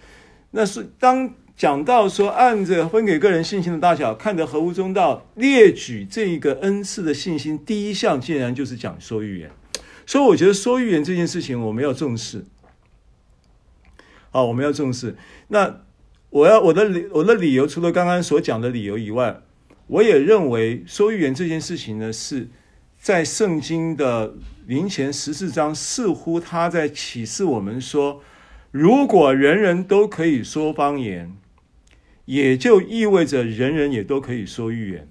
[0.51, 9.51] 那是当讲到说按着分给个人信心的大小看得合乎中道，列举这一个恩赐的信心，第一项竟然就是讲说预言，
[10.05, 12.45] 所以我觉得说预言这件事情我们要重视。
[14.33, 15.15] 好，我们要重视。
[15.49, 15.81] 那
[16.31, 19.41] 我要我的理我的理由，除了刚刚所讲的理由以外。
[19.87, 22.49] 我也认为说预言这件事情呢，是
[22.97, 24.33] 在圣经的
[24.65, 28.21] 林前十四章，似乎他在启示我们说，
[28.71, 31.35] 如果人人都可以说方言，
[32.25, 35.09] 也就意味着人人也都可以说预言。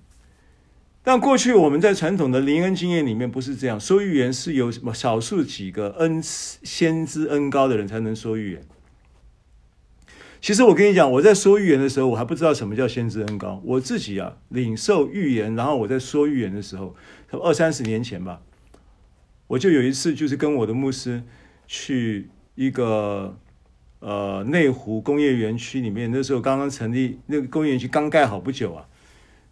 [1.05, 8.63] 但过去我们在传统的灵恩经验里面不是这样，说预言是有什么少数几个恩先知恩高的人才能说预言。
[10.43, 13.63] 其实我跟你讲，我在说预言的时候，我还不知道什么叫先知恩膏。
[13.65, 16.97] 我自己啊，领受预言，然后我在说预言的时候，
[17.31, 18.43] 二三十年前吧，
[19.47, 21.23] 我就有一次就是跟我的牧师
[21.69, 23.39] 去一个
[24.01, 28.89] 呃内湖工业园区里面，那时候刚刚成立，那个工业园区刚盖好不久啊，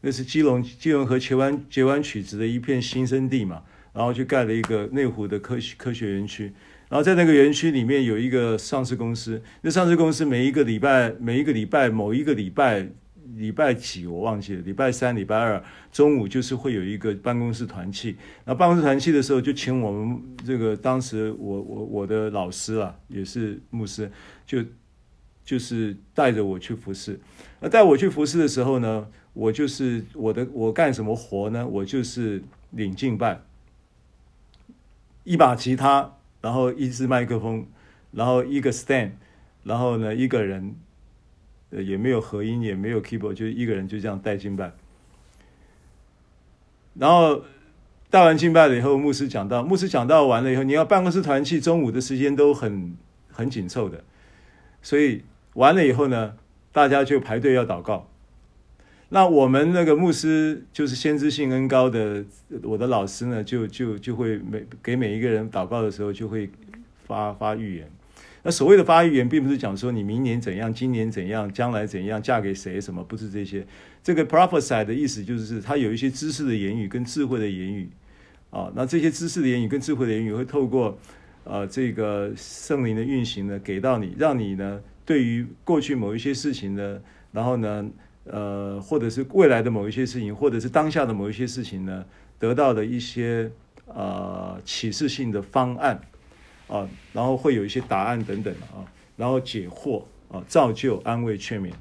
[0.00, 3.62] 那是基隆基隆和截湾截弯取直的一片新生地嘛，
[3.92, 6.52] 然后就盖了一个内湖的科学科学园区。
[6.90, 12.88] 然后在那个园区里面有一个上市公司，那上市公司每一个礼拜，每一个礼拜某一个礼拜
[13.36, 15.62] 礼拜几我忘记了，礼拜三、礼拜二
[15.92, 18.16] 中午就是会有一个办公室团契。
[18.44, 24.10] 那办公室团契的时候，就请我们这个当时我我我的老师啊，也是牧师，
[24.44, 24.58] 就
[25.44, 27.20] 就是带着我去服侍。
[27.60, 31.64] 那带我去服侍的时候呢，我就是我的我干什么活呢？
[31.64, 32.42] 我就是
[32.72, 33.42] 领敬拜，
[35.22, 36.16] 一把吉他。
[36.40, 37.66] 然后一支麦克风，
[38.12, 39.12] 然后一个 stand，
[39.62, 40.74] 然后呢一个人，
[41.70, 44.72] 呃也没有合音，也没有 keyboard，就一个人就这样带敬拜。
[46.94, 47.44] 然后
[48.10, 52.96] 带完敬拜了以后，牧师讲到，牧师讲到完了以后，你要办公室团契，中午的时间都很
[53.30, 54.02] 很紧凑的，
[54.82, 55.22] 所以
[55.54, 56.36] 完了以后呢，
[56.72, 58.09] 大家就排队要祷告。
[59.12, 62.24] 那我们那个牧师就是先知性恩高的，
[62.62, 66.48] 我的老师呢，就就就会每给每一个人祷告的时候，就会
[67.06, 67.90] 发发预言。
[68.44, 73.66] 那所谓的发预言，并不是讲说你明年怎样，今年怎样，将来怎样，嫁给谁什么，不是这些。
[74.00, 77.90] 这个 prophesy 的意思就是，他有一些知识的言语跟智慧的言语
[78.50, 78.70] 啊。
[78.76, 80.96] 那这些知识的言语跟智慧的言语，会透过
[81.42, 87.00] 呃这个圣灵的运行呢，给到你，让你呢对于过去某一些事情呢，
[87.32, 87.90] 然后呢。
[88.32, 92.04] 呃，或者是未来的某一些事情，或者是当下的某一些事情呢，
[92.38, 93.50] 得到的一些
[93.86, 96.00] 呃启示性的方案
[96.68, 98.86] 啊，然后会有一些答案等等啊，
[99.16, 101.72] 然后解惑啊，造就、安慰、劝勉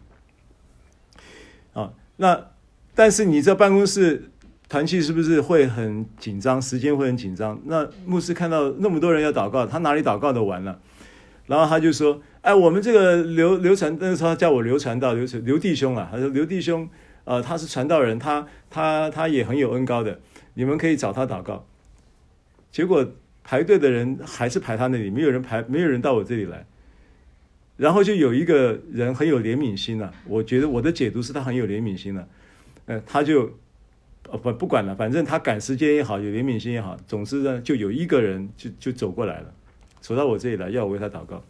[1.73, 1.93] 啊。
[2.17, 2.47] 那
[2.95, 4.31] 但是你在办公室
[4.67, 6.59] 团契是不是会很紧张？
[6.59, 7.61] 时间会很紧张？
[7.65, 10.79] 那牧师看到那么多人要祷告，他哪里祷告的完了？
[11.45, 12.21] 然后他就说。
[12.41, 16.87] 哎，我们这个刘刘传，那时候叫我刘传道，刘刘弟兄啊，他说刘弟兄，
[17.25, 20.19] 呃，他是传道人，他他他也很有恩高的，
[20.53, 21.65] 你们可以找他祷告。
[22.71, 23.05] 结果
[23.43, 26.65] 排队的人还是排他那里，没有人排，没有人到我这里来。
[27.75, 32.27] 然后就有一个人很有怜悯心了，我觉得我的解读是他很有怜悯心了，
[32.85, 33.51] 呃，他就
[34.29, 39.53] 呃不不管了，反正他赶时间也好，有怜悯心也好，总之呢，就有一个人就就走过来了，
[39.99, 41.43] 走到我这里来要我为他祷告。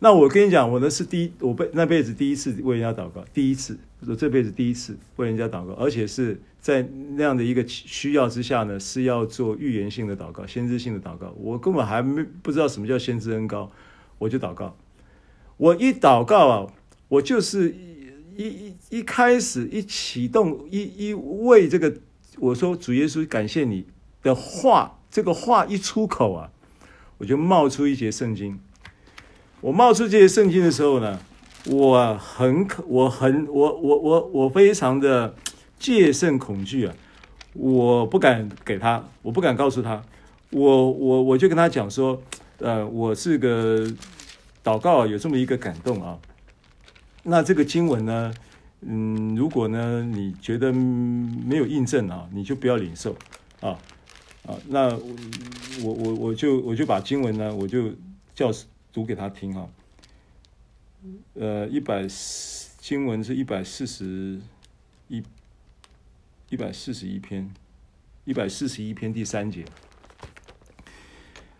[0.00, 3.76] 那我跟你讲，我呢是第一，我辈那辈子第一次为人家祷告，第一次，
[4.06, 11.34] 我这辈子第一次为人家祷告，而且是在那样的一个需要之下呢，是要做预言性的祷告、先知性的祷告。
[11.36, 13.72] 我根本还没不知道什么叫先知恩膏，
[14.18, 14.76] 我就祷告。
[15.56, 16.72] 我一祷告啊，
[17.08, 17.74] 我就是
[18.36, 21.92] 一一一开始一启动一一为这个
[22.38, 23.84] 我说主耶稣感谢你
[24.22, 26.52] 的话，这个话一出口啊，
[27.18, 28.60] 我就冒出一节圣经。
[29.60, 31.18] 我冒出这些圣经的时候呢，
[31.66, 35.34] 我很可，我很，我我我我非常的
[35.80, 36.94] 戒慎恐惧啊！
[37.54, 40.00] 我不敢给他，我不敢告诉他，
[40.50, 42.22] 我我我就跟他讲说，
[42.58, 43.84] 呃，我是个
[44.62, 46.16] 祷告有这么一个感动啊。
[47.24, 48.32] 那这个经文呢，
[48.82, 53.16] 嗯，如果呢你觉得没有印证啊，你就不要领受
[53.60, 53.70] 啊
[54.46, 54.54] 啊。
[54.68, 54.96] 那
[55.82, 57.90] 我我我就我就把经文呢，我就
[58.36, 58.52] 叫。
[58.92, 59.68] 读给他听哈，
[61.34, 62.06] 呃，一百
[62.78, 64.40] 经文是一百四十
[65.08, 65.22] 一，
[66.48, 67.50] 一百四十一篇，
[68.24, 69.64] 一百四十一篇第三节，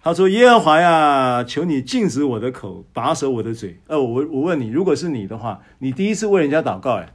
[0.02, 7.12] 他说：“耶和华呀，求你禁止我的口，把守我的嘴。”呃，我我问你，如果是你的话，你第一次为人家祷告，哎，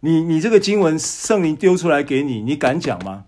[0.00, 3.26] 你你这个经文圣灵丢出来给你，你敢讲吗？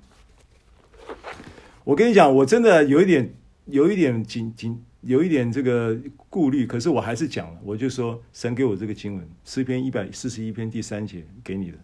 [1.84, 3.34] 我跟你讲，我真的有一点，
[3.66, 4.82] 有一点紧紧。
[5.02, 5.96] 有一点这个
[6.28, 11.78] 顾虑，可是我还是讲了，我就说神给我这个经文，诗篇一百四十一篇第三节给你的，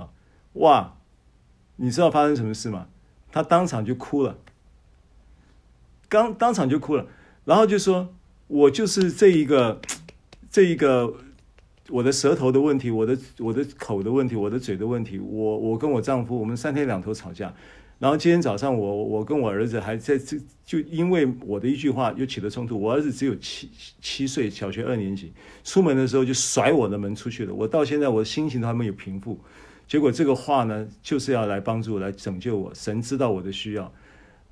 [0.00, 0.08] 啊，
[0.54, 0.96] 哇，
[1.76, 2.88] 你知道发生什么事吗？
[3.30, 4.38] 他当场就哭了，
[6.08, 7.06] 刚当场就哭了，
[7.44, 8.14] 然后就说，
[8.46, 9.82] 我就是这一个，
[10.50, 11.16] 这一个
[11.90, 17.54] 我的舌头的问题，我的我的口的问题，我的嘴的问题，我我跟我丈夫，我们三天两头吵架。
[17.98, 22.78] 然后今天早上我，我跟我儿子还在这，就因为我的一句话又起了冲突。
[22.78, 23.70] 我儿子只有七
[24.02, 25.32] 七岁，小学二年级，
[25.64, 27.54] 出门的时候就甩我的门出去了。
[27.54, 29.40] 我到现在我的心情都还没有平复。
[29.88, 32.74] 结果这个话呢，就是要来帮助我，来拯救我。
[32.74, 33.90] 神知道我的需要，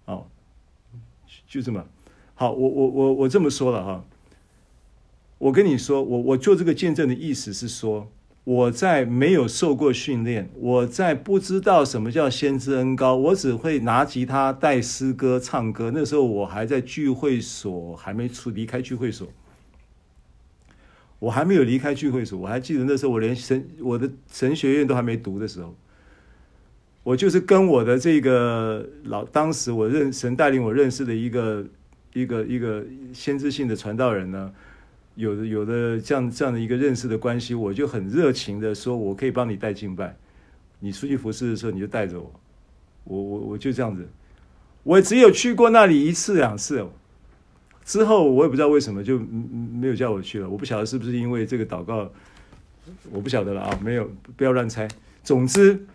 [0.06, 0.26] 哦，
[1.46, 1.84] 就这么
[2.34, 2.50] 好。
[2.50, 4.04] 我我我我这么说了哈。
[5.36, 8.10] 我跟你说，我我做这个见证的意思是说。
[8.44, 15.90] 我在没有受过训练，我在不知道什么叫先知恩膏，我只会拿吉他带诗歌唱歌。
[15.94, 19.26] 那时候我还在聚会所，还没出离开聚会所，
[21.20, 22.38] 我还没有离开聚会所。
[22.38, 25.74] 我还记得那时候我连神我的神学院都还没读的时候，
[27.02, 31.64] 我就是跟我的这个老当时我认神带领我认识的一个
[32.12, 32.84] 一个一个
[33.14, 34.52] 先知性的传道人呢。
[35.16, 40.16] 有的有的这样这样的一个认识的关系，我就很热情的说，我可以帮你带敬拜，
[40.80, 42.32] 你出去服侍的时候你就带着我，
[43.04, 44.08] 我我我就这样子，
[44.82, 46.84] 我只有去过那里一次两次，
[47.84, 52.10] 之后我也不知道为什么就没有叫我去了，我不晓得是不是因为这个祷告，
[53.12, 54.88] 我不晓得了啊，没有，不要乱猜。
[55.22, 55.86] 总之，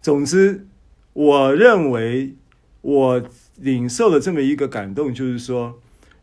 [0.00, 0.66] 总之，
[1.12, 2.34] 我认为
[2.80, 3.22] 我
[3.56, 5.78] 领受了这么一个感动，就是说。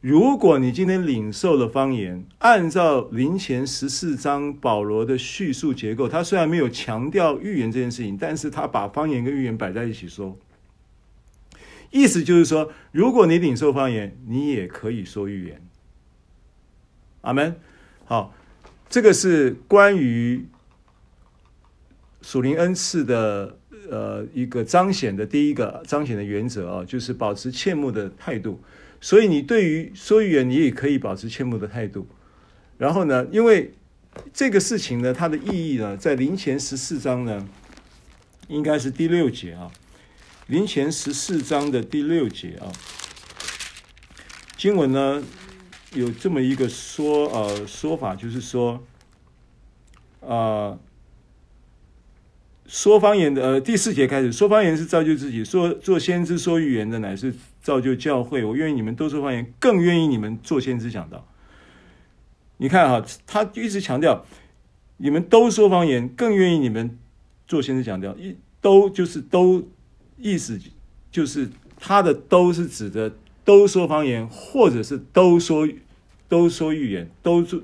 [0.08, 10.38] 如果你今天领受了方言，按照林前十四章保罗的叙述结构，他虽然没有强调预言这件事情，但是他把方言跟预言摆在一起说，
[11.92, 15.62] 意思就是说，如果你领受方言，你也可以说预言。
[17.20, 17.58] 阿门。
[18.06, 18.34] 好，
[18.88, 20.48] 这个是关于
[22.22, 23.58] 属灵恩赐的
[23.92, 28.62] 呃一个彰显的第一个彰显的原则啊，就是保持切慕的态度。
[29.00, 32.08] 所以你对于说预言，你也可以保持谦卑的态度。
[32.78, 33.74] 然后呢，因为
[34.34, 37.48] 这个事情呢，它的意义呢，在林前十四章呢，
[38.48, 39.72] 应该是第六节啊。
[40.48, 42.72] 林前十四章的第六节啊，
[44.56, 45.24] 经文呢
[45.94, 48.84] 有这么一个说呃说法，就是说
[50.22, 50.28] 啊。
[50.28, 50.80] 呃
[52.68, 58.44] 说方言的，呃，第四节开始说方言是造就自己，说做先知说预言的乃是造就教会。
[58.44, 61.26] 我愿意你们都说方言，更愿意你们做先知讲道。
[62.58, 64.26] 你看哈，他一直强调
[64.98, 66.98] 你们都说方言，更愿意你们
[67.48, 68.14] 做先知讲道。
[68.18, 69.64] 一都就是都，
[70.18, 70.60] 意思
[71.10, 71.50] 就是
[71.80, 73.14] 他的都是指的
[73.46, 75.68] 都说方言，或者是都说
[76.28, 77.62] 都说预言，都做。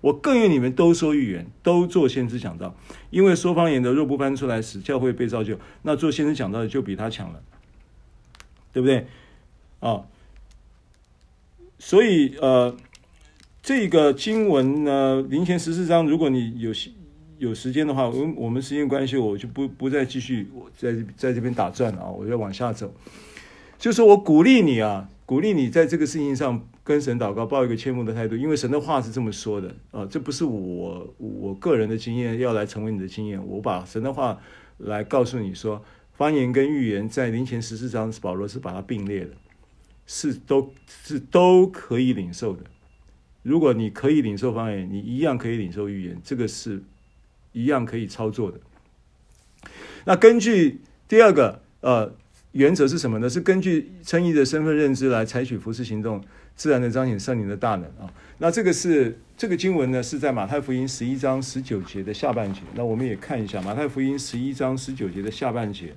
[0.00, 2.74] 我更愿你们都说预言，都做先知讲道，
[3.10, 7.42] 因为说方言的若不翻出来，使教会被造就，那做先知讲道的就比他强了，
[8.72, 9.06] 对不对？
[9.80, 10.04] 啊、
[11.78, 12.76] 所以呃，
[13.62, 16.72] 这个经文呢，林前十四章，如果你有
[17.38, 22.92] 有时间的话，我我们时间关系，我就不不再继续我在在这边打转了啊，我要往下走，
[23.78, 26.66] 就是我鼓励你啊，鼓励你在这个事情上。
[26.88, 34.40] 跟神祷告，抱一个谦慕的态度，因为神的话是这么说的啊，这不是我我个人的经验要来成为你的经验，我把神的话
[34.78, 35.84] 来告诉你说，
[36.14, 39.32] 方言跟预言在林前十四章，保罗是把它并列的，
[40.06, 42.62] 是都是都可以领受的。
[43.42, 46.82] 如果你可以领受方言，你一样可以领受预言，这个是
[47.52, 48.58] 一样可以操作的。
[50.06, 52.14] 那根据第二个呃
[52.52, 53.28] 原则是什么呢？
[53.28, 56.22] 是根据称义的身份认知来采取服事行动。
[56.56, 58.12] 自然的彰显圣灵的大能啊！
[58.38, 62.62] 那这个是这个经文呢，是在马太福音十一章十九节的下半节。
[62.74, 65.94] 那我们也看一下马太福音十一章十九节的下半节。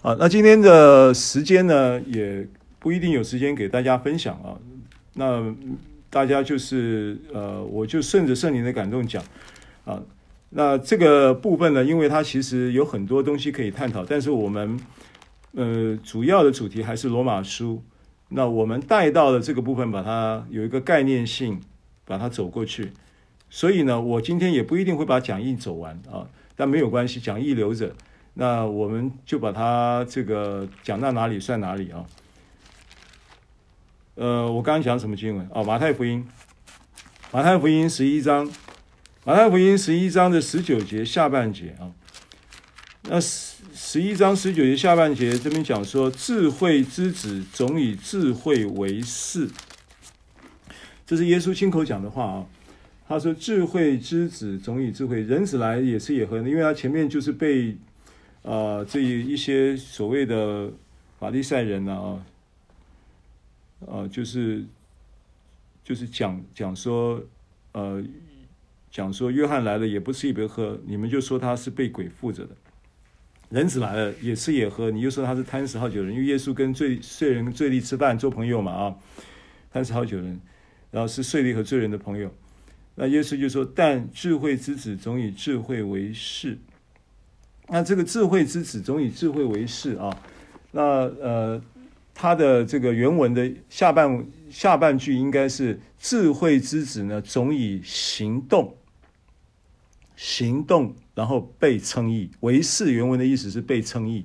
[0.00, 2.48] 啊，那今天的时间呢，也
[2.78, 4.56] 不一定有时间给大家分享啊。
[5.12, 5.54] 那
[6.08, 9.22] 大家就是呃，我就顺着圣灵的感动讲
[9.84, 10.02] 啊。
[10.54, 14.78] 那这个部分呢，因为它其实有很多东西可以探讨，但是我们
[15.52, 17.82] 呃主要的主题还是罗马书。
[18.28, 21.60] 那我们带到了这个部分，把它有一个概念性，
[22.04, 22.92] 把它走过去。
[23.50, 26.26] 所以呢，我今天也不一定会把讲义走完啊，
[26.56, 27.94] 但没有关系，讲义留着。
[28.34, 32.04] 那我们就把它这个讲到哪里算哪里啊。
[34.14, 35.46] 呃，我刚刚讲什么经文？
[35.52, 36.26] 哦，马太福音，
[37.30, 38.50] 马太福音十一章，
[39.24, 41.94] 马太福音十一章的十九节下半节啊。
[43.02, 49.48] 那十十一章十九节下半节这边讲说，智慧之子总以智慧为是，
[51.06, 52.46] 这是耶稣亲口讲的话啊。
[53.06, 57.76] 他说，智慧之子总以智慧，人子来也是也和，因为他前面就是被、
[58.42, 60.68] 呃、这一些所谓的
[61.20, 62.18] 法利赛人呢啊，
[63.86, 64.64] 啊就是
[65.84, 67.22] 就是讲讲说
[67.70, 68.02] 呃
[68.92, 72.54] 讲说约翰来了也不吃也不喝，你们就说他是被鬼附着的。
[73.48, 78.94] 人子来了，也吃也喝，你就说他是贪食好酒人，因为耶稣跟罪罪人、罪吏吃饭做朋友嘛啊，
[79.70, 80.38] 贪食好酒人，
[80.90, 82.30] 然后是税吏和罪人的朋友。
[82.94, 86.58] 那耶稣就说：“但智慧之子总以智慧为事。”
[87.68, 90.14] 那这个智慧之子总以智慧为事啊。
[90.70, 91.62] 那呃，
[92.12, 98.76] 他的这个原文的下半下半句应该是：“智慧之子呢，总以行动。”
[100.24, 102.92] 行动，然后被称义为是。
[102.92, 104.24] 原文的意思是被称义。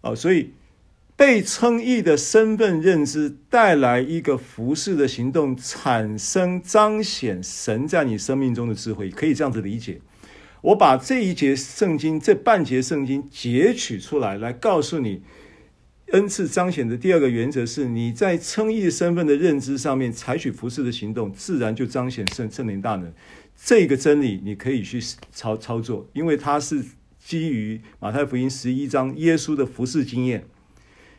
[0.00, 0.50] 哦，所以
[1.14, 10.00] 被称义的身份认知带来一个服事的行动，产生彰显神在你生命中的智慧，可以这样子理解。
[10.62, 15.22] 我把这一节圣经这半节圣经截取出来，来告诉你
[16.10, 23.12] 恩赐彰显的第二个原则是：你在称义身份的认知上面采取服事的行动，自然就彰显圣圣灵大能。
[23.64, 25.00] 这个真理你可以去
[25.32, 26.84] 操操作，因为它是
[27.18, 30.46] 基于马太福音十一章耶稣的服侍经验。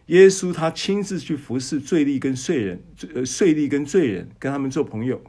[0.06, 5.22] 耶稣他亲自去服侍罪吏跟税人，罪呃，税吏跟罪人，跟他们做朋友。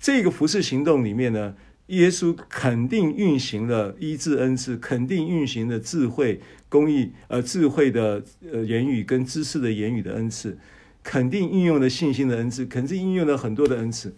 [0.00, 1.56] 这个服事行动里面呢，
[1.88, 8.22] 耶稣肯定运行了医治恩赐，肯定运行了智慧、公义、呃，智慧的
[8.52, 10.56] 呃言语跟知识的言语的恩赐。
[11.02, 14.14] 肯定运用了信心的恩赐，肯定运用了很多的恩赐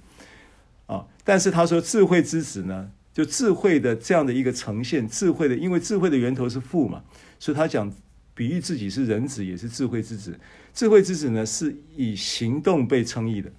[0.86, 1.06] 啊。
[1.24, 7.02] 但是他说智慧之子呢，就智慧的这样的一个呈现，智慧的，因为智慧的源头是父嘛，
[7.38, 7.92] 所以他讲
[8.34, 10.38] 比喻自己是人子，也是智慧之子。
[10.72, 13.50] 智慧之子呢，是以行动被称义的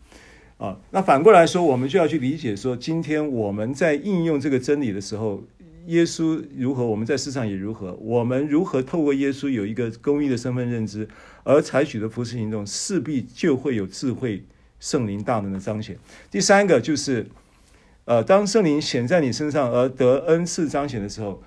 [0.57, 0.77] 啊。
[0.91, 5.43] 那反过来说，我们就要去理解说，今天我们在应用这个真理的时候。
[5.87, 7.93] 耶稣如何，我们在世上也如何。
[8.01, 11.07] 我们如何透过耶稣有一个公义的身份认知，
[11.43, 14.43] 而采取的服事行动，势必就会有智慧、
[14.85, 15.97] 圣灵大能的彰显。
[16.29, 17.25] 第三个就是，
[18.05, 21.41] 呃，当圣灵显在你身上而得恩赐彰显的时候，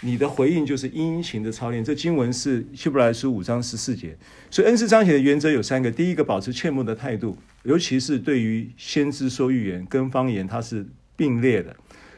[0.00, 1.84] 你的回应就是殷勤的操练。
[1.84, 4.18] 这经文是希伯来书五章十四节。
[4.50, 10.84] 所以恩赐彰显的原则有三个：第一个，保持切慕的态度，尤其是对于先知说预言跟方言，它是
[11.14, 11.76] 并列的。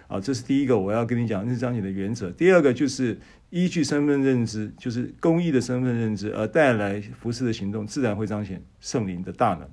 [0.09, 2.31] 啊，这是第一个我要跟你讲恩赐彰显的原则。
[2.31, 3.19] 第二个就是
[3.51, 9.69] 依据身份认知，就是公义的身份认知而带来服饰的行动，自然会彰显圣灵的大能。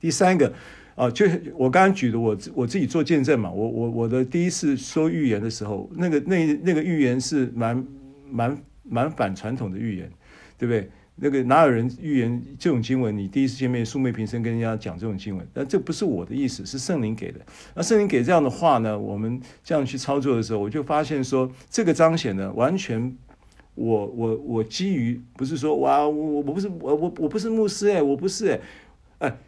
[0.00, 0.52] 第三个
[0.94, 7.86] 啊，就我刚刚举的，我我自己做见证嘛，我我我的第一次说预言的时候，那个那那个预言是蛮
[8.30, 10.10] 蛮蛮反传统的预言，
[10.58, 10.90] 对不对？
[11.18, 13.16] 那个哪有人预言这种经文？
[13.16, 17.40] 你第一次见面，素昧平生跟人家讲这种经文，但这不是我的意思，是圣灵给的。
[17.74, 18.98] 那圣灵给这样的话呢？
[18.98, 23.16] 我们这样去操作的时候，我就发现说，这个彰显呢，完全
[23.74, 28.60] 我我我基于不是说哇，我我不是我我我不是牧师哎，我不是哎，
[29.20, 29.38] 哎，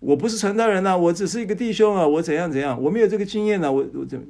[0.00, 4.22] 我不是传道人呐，我只是一个弟兄啊，我怎样怎样，我没有这个经验呢，我我怎，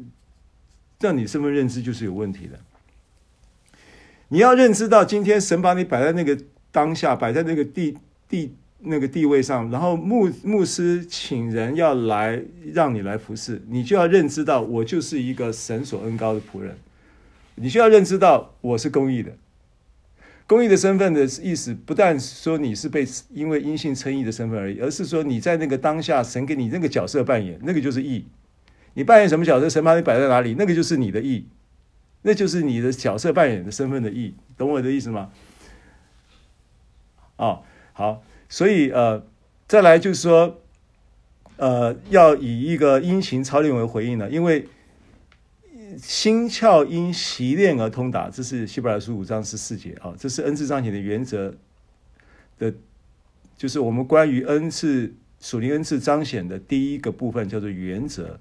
[0.99, 2.59] 这样你身份认知就是有问题的。
[4.29, 6.39] 你要认知到，今天神把你摆在那个。
[6.71, 7.97] 当下摆在那个地
[8.29, 12.41] 地那个地位上，然后牧牧师请人要来
[12.75, 16.77] 让你来服侍，你就要认知到我就是一个神所恩高的仆人，
[17.55, 19.33] 你就要认知到我是公义的，
[20.49, 28.25] 公义的身份的意思，不但说你是被因为阴性称义的身份而已，而是说你在那个当下，神给你那个角色扮演，那个就是义。
[28.95, 31.47] 你扮演什么角色，神把你摆在哪里，那个就是你的义，
[32.23, 35.31] 那就是你的角色扮演的身份的义，懂我的意思吗？
[37.37, 37.63] 哦，
[37.93, 39.23] 好，所以呃，
[39.69, 40.63] 再来就是说，
[41.59, 44.67] 呃，要以一个殷勤操练为回应呢，因为
[46.01, 51.55] 心窍因习练而通达，这是希伯来书五章十四节啊，这是恩赐彰显的原则
[52.59, 52.73] 的，
[53.57, 58.39] 就是我们关于恩赐属灵恩赐彰显的第一个部分叫做原则。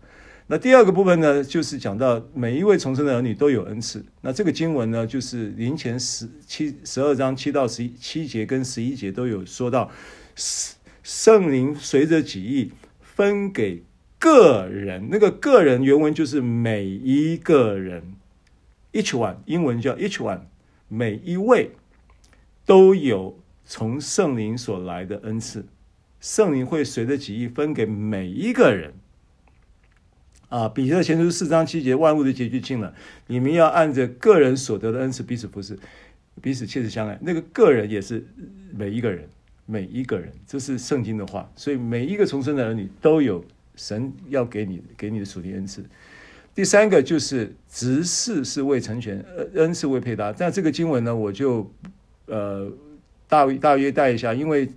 [0.50, 4.06] 那第二个部分呢，就是讲到每一位重生的儿女都有恩赐。
[4.22, 9.92] 那这个经文呢，就是林前十七十二章七到十一七节跟十一节都有说到，
[11.04, 12.72] 圣灵随着己意
[13.02, 13.84] 分给
[14.19, 15.10] 个人。
[15.11, 18.14] 那个个人原文就是每一个人
[18.94, 20.41] ，each one，英文叫 each one，
[20.88, 21.72] 每一位
[22.65, 25.65] 都有从圣灵所来的恩赐。
[26.19, 28.94] 圣灵会随着己意分给每一个人。
[30.49, 32.94] 啊，彼得前书四章七节，万物的结局近了，
[33.27, 35.77] 你们要按着个人所得的恩赐彼此服侍，
[36.41, 37.19] 彼此切实相爱。
[37.22, 38.26] 那个个人也是
[38.73, 39.27] 每一个人，
[39.65, 41.52] 每一个人，这是圣经的话。
[41.57, 43.44] 所以每一个重生的儿女都有
[43.78, 45.86] 神要给你给你的属灵恩赐。
[46.54, 49.24] 第三个就是职事是为成全，
[49.54, 50.34] 恩赐为配搭。
[50.34, 51.72] 但这个经文呢，我就
[52.26, 52.70] 呃
[53.30, 54.68] 大大约带一下，因为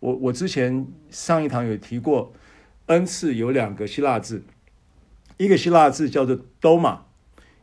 [0.00, 2.32] 我我之前上一堂有提过，
[2.86, 4.42] 恩赐有两个希腊字。
[5.36, 7.00] 一个希腊字叫做 doma，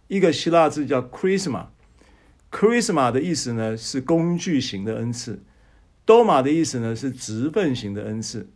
[0.07, 1.65] 一个希腊字叫 chrisma。
[2.51, 5.41] chrisma 的意思呢是工具型的恩赐
[6.05, 8.47] ，doma 的意思呢是职分型的恩赐。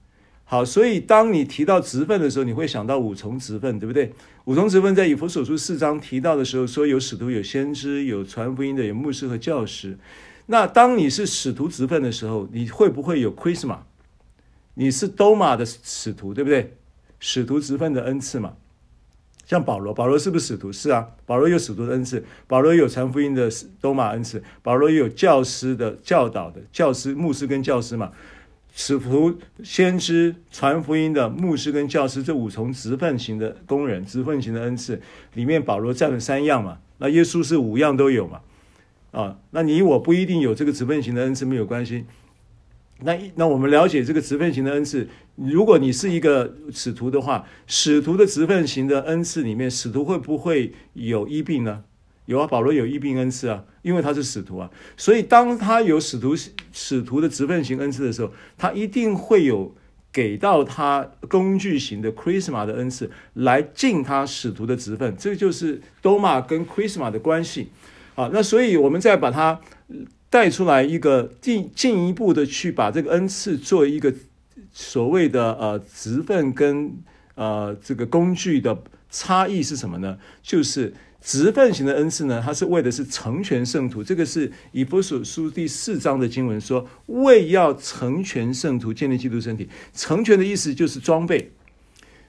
[0.50, 4.14] 好，所以当你提到职分的时候，你会想到五重职分，对不对？
[4.46, 10.00] 五重职分在以弗所书四章提到的时候，说有使徒、有先知、有传福音的、有牧师和教师。
[10.46, 13.86] 那当你是使徒职分的时候，你会不会有 c h r i s m a
[14.76, 16.78] 你是 doma 的使徒，对不对？
[17.20, 18.54] 使徒职分的恩赐嘛。
[19.46, 20.72] 像保罗，保罗是不是使徒？
[20.72, 23.50] 是啊，保罗有使徒的恩赐，保罗有传福音的
[23.82, 28.14] 多马恩赐，保罗也有教师的教导的教师、牧师跟教师嘛。
[28.80, 35.02] 使徒、先知、传福音的牧师跟教师这五重职分型的工人，职分型的恩赐
[35.34, 36.78] 里面，保罗占了三样嘛。
[37.00, 38.42] 那耶稣是五样都有嘛？
[39.12, 42.06] 啊，那你我不一定有这个职分型的恩赐，没有关系。
[43.02, 51.84] 那那我们了解这个职分型的恩赐，如果你是一个使徒的话，使徒的职分型的恩赐里面，使徒会不会有医病呢？
[52.28, 54.70] 有啊，保罗有医病恩赐啊，因为他是使徒啊。
[54.96, 56.36] 所以当他有使徒
[56.72, 59.76] 使徒的职分型恩赐的时候，他一定会有
[60.14, 65.18] 给到他工具型的 Christmas 的恩赐来尽他使徒的职分。
[65.18, 67.70] 这就是多马跟 Christmas 的关系
[68.14, 68.30] 啊。
[68.32, 69.60] 那所以我们再把它。
[70.30, 74.14] 带出来一个进进一步的去把这个恩赐做一个
[74.74, 76.98] 所谓的呃职分跟
[77.36, 78.78] 呃这个工具的
[79.10, 80.18] 差异是什么呢？
[80.44, 84.04] 就是职分型的恩赐呢，它是为的是成全圣徒。
[84.04, 89.68] 这个是以弗所书第四章的经文说，为要成全圣徒，建立基督身体。
[89.94, 91.52] 成全的意思就是装备，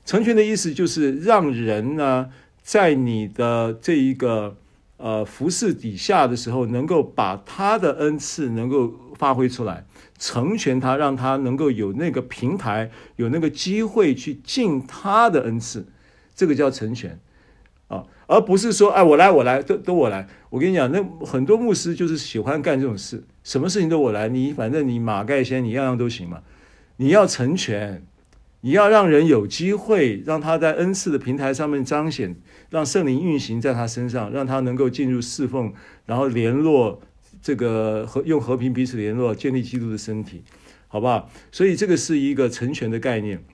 [0.04, 2.28] 成全的意思就是让人呢
[2.62, 4.56] 在你的这一个。
[5.00, 9.86] 呃，服侍底下的时候，能够把他的恩赐能够发挥出来，
[10.18, 15.86] 成全他，让他能够有那个平台，有那个机会去尽他的恩赐，
[16.34, 17.16] 这个叫成全，
[18.28, 20.28] 而不是说，哎，我来，我来，都都我来。
[20.50, 26.42] 我跟你讲，那很多牧师就是喜欢干这种事，什么事情都我来，你反正你马盖先，你样样都行嘛，
[26.98, 28.04] 你要成全。
[28.62, 32.34] 你要让人有机会，让他在恩赐的平台上面彰显，
[32.70, 35.72] 让圣灵运行在他身上，让他能够进入侍奉，
[36.06, 37.00] 然后联络
[37.40, 40.42] 这个和用和平彼此联络，建立基督的身体，
[40.88, 41.30] 好不好？
[41.52, 43.44] 所以这个是一个成全的概念。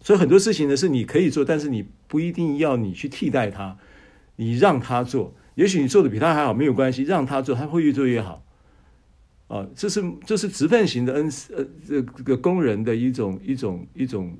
[0.00, 3.76] 所以很多事情呢是你可以做，但是你不一定要你去替代他，
[4.40, 8.42] 你让他做，也许你做的比他还好，没有关系，让他做，他会越做越好。
[9.48, 14.34] 啊，这是这是职分型的恩赐，呃，这个工人的一种一种一种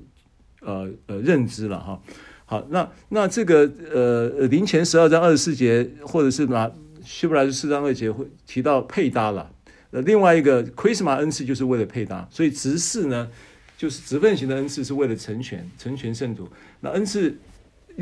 [0.61, 2.01] 呃呃认知了哈。
[2.45, 6.71] 好，那那这个呃林前十二章二十四节，或者是拿
[7.05, 9.53] 希伯来书四章二节会提到配搭了。
[9.91, 13.29] 呃，另外一个 Christmas 恩赐就是为了配搭，所以直事呢
[13.77, 16.47] 就是职分型的恩赐是为了成全成全圣徒。
[16.79, 17.37] 那恩赐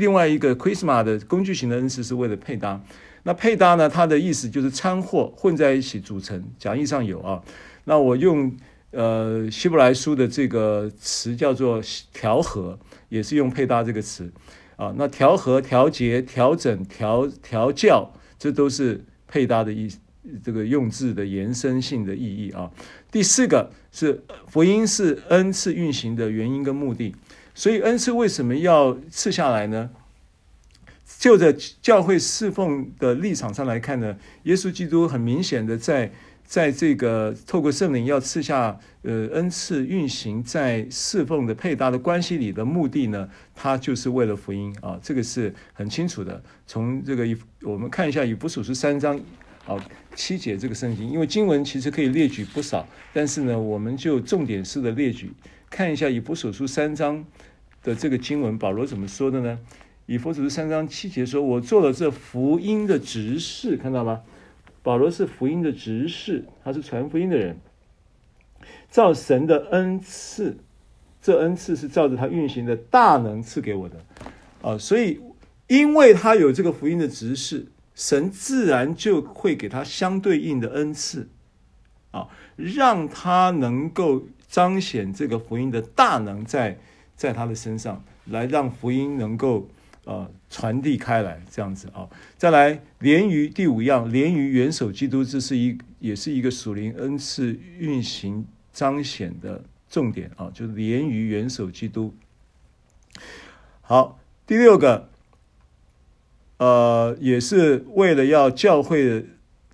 [0.00, 2.82] 另外一个 Chrisma 的工具型的恩赐是为了配搭。
[3.22, 3.86] 那配搭呢？
[3.86, 6.42] 它的意思就是掺和混在一起组成。
[6.58, 7.42] 讲义上有啊。
[7.84, 8.50] 那我用
[8.92, 11.82] 呃希伯来书的这个词叫做
[12.14, 12.78] 调和，
[13.10, 14.32] 也是用配搭这个词
[14.76, 14.94] 啊。
[14.96, 19.98] 那调和、调节、调整、调调教，这都是配搭的意思，
[20.42, 22.70] 这个用字的延伸性的意义啊。
[23.12, 27.14] 第四个是福音是恩赐运行的原因跟目的，
[27.60, 29.90] 所以恩赐为什么要赐下来呢？
[31.18, 36.10] 就着教会侍奉的立场上来看呢，耶稣基督很明显的在
[36.46, 46.42] 在这个透过圣灵要赐下呃恩赐运行在侍奉的配搭的关系里的目的呢，他就是为了福音啊，这个是很清楚的。
[46.66, 49.20] 从这个以我们看一下以弗所书三章
[49.66, 49.76] 啊
[50.14, 55.30] 七节这个圣经，因为经文其实可以列举不少，但是呢，我们就重点式的列举，
[55.68, 57.22] 看一下以弗所书三章
[57.82, 59.58] 的这个经文，保罗怎么说的呢？
[60.06, 64.22] 以弗所书三章七节说：“我做了这福音的执事，看到吗？
[64.82, 67.56] 保罗是福音的执事，他是传福音的人。
[68.90, 70.56] 照神的恩赐，
[71.22, 74.00] 这恩赐是照着他运行的大能赐给我的
[74.62, 74.76] 啊。
[74.76, 75.20] 所以，
[75.68, 81.28] 因为他有这个福音的执事，神自然就会给他相对应的恩赐
[82.10, 82.26] 啊，
[82.56, 86.78] 让他能够彰显这个福音的大能在
[87.20, 89.68] 在他的身上，来让福音能够。”
[90.06, 102.14] 呃，传递开来这样子啊，再来连于第五样，连于元首基督，这是一也是一个属灵恩赐运行彰显的重点啊，就是连于元首基督。
[103.82, 105.10] 好，第六个，
[106.56, 109.26] 呃，也是为了要教会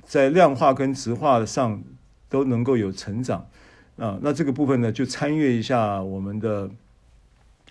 [0.02, 1.82] 在量化跟质化上
[2.28, 3.48] 都能够有成长
[3.97, 6.68] 啊，那这个部分呢，就参阅一下我们的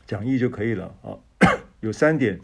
[0.07, 1.17] 讲义就可以了啊。
[1.81, 2.39] 有三点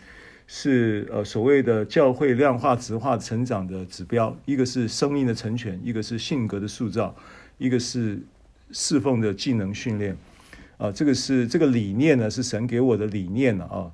[0.47, 7.15] 是呃所谓的教会量化、质化成长的指标，一个是生命的成全，一个是性格的塑造，
[7.57, 8.21] 一个是
[8.71, 10.17] 侍奉的技能训练。
[10.77, 13.91] 啊，这个是这个理念呢，是神给我的理念了啊。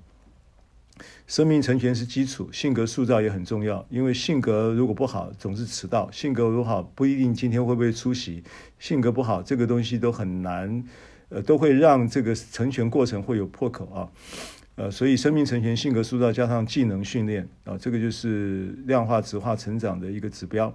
[1.28, 8.42] 生命成全是基础，性格塑造也很重要，因为性格如果不好，总是迟到；性格如果好，不一定今天会不会出席；
[8.80, 10.82] 性格不好，这个东西都很难，
[11.30, 14.10] 呃，都会让这个成全过程会有破口啊。
[14.76, 20.72] 呃，所以生命成全、性格塑造加上技能训练啊，这个就是量化、质化成长的一个指标。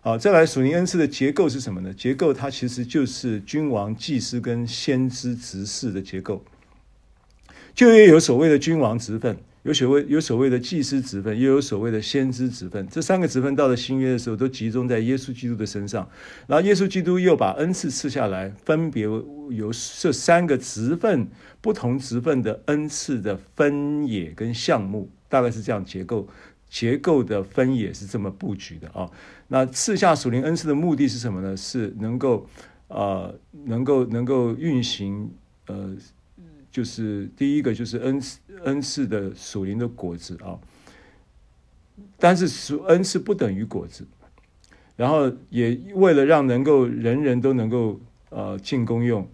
[0.00, 1.94] 好，再来属灵恩赐的结构是什么呢？
[1.94, 6.44] 结构它其实就是君王、祭司跟先知执事的结构。
[7.74, 9.36] 就业有所谓的君王职分。
[9.64, 16.06] 有所谓有所谓的祭司职分，又有所谓的先知职分，这三个职分到了新约的时候，都集中在耶稣基督的身上。
[16.46, 21.26] 然后耶稣基督又把恩赐赐下来，分别由这三个职分，
[21.62, 26.28] 不同职分的恩赐的分野跟项目，大概是这样结构，
[26.68, 29.10] 结构的分野是这么布局的啊。
[29.48, 31.56] 那赐下属灵恩赐的目的是什么呢？
[31.56, 32.46] 是能够
[32.88, 33.34] 呃，
[33.64, 35.32] 能够能够运行
[35.68, 35.96] 呃。
[36.74, 38.20] 就是第一个就是恩
[38.64, 40.58] 恩赐的属灵的果子啊，
[42.18, 44.04] 但是属恩赐不等于果子。
[44.96, 49.24] 然后也为了让能够人人都能够呃进功用，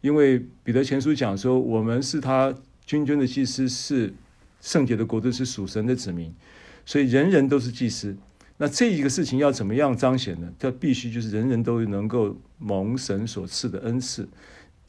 [0.00, 2.52] 因为彼得前书讲说，我们是他
[2.84, 4.12] 君尊的祭司，是
[4.60, 6.34] 圣洁的国度，是属神的子民，
[6.84, 8.16] 所以人人都是祭司。
[8.56, 10.52] 那这一个事情要怎么样彰显呢？
[10.58, 14.28] 它必须就是人人都能够蒙神所赐的恩赐，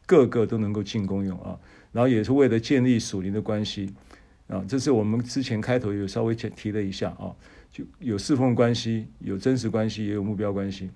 [0.08, 1.60] 个个都能够进功用啊。
[1.92, 3.94] 然后也是为了建立属灵的关系
[4.48, 7.36] 啊，这是我们之前开头有稍微提了一下啊，
[7.72, 10.90] 就有侍奉关系，有真实关系，也有目标关系。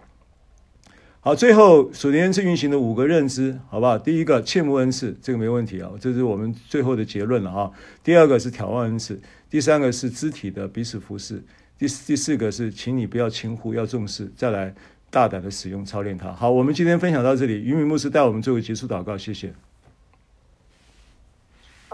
[1.22, 3.98] 好，最后属灵恩赐运行的五个认知，好不好？
[3.98, 7.72] 第一个切慕恩赐，这个没问题啊，这是我们最后的结论了哈。
[8.04, 9.20] 第二个是眺望恩赐，
[9.50, 11.44] 第三个是肢体的彼此服侍。
[11.80, 14.76] 第第四个是，请你不要轻忽，要重视，再来
[15.10, 16.32] 大胆的使用操练它。
[16.32, 19.52] 好，我们今天分享到这里，云敏牧师带我们做个结束祷告，谢谢。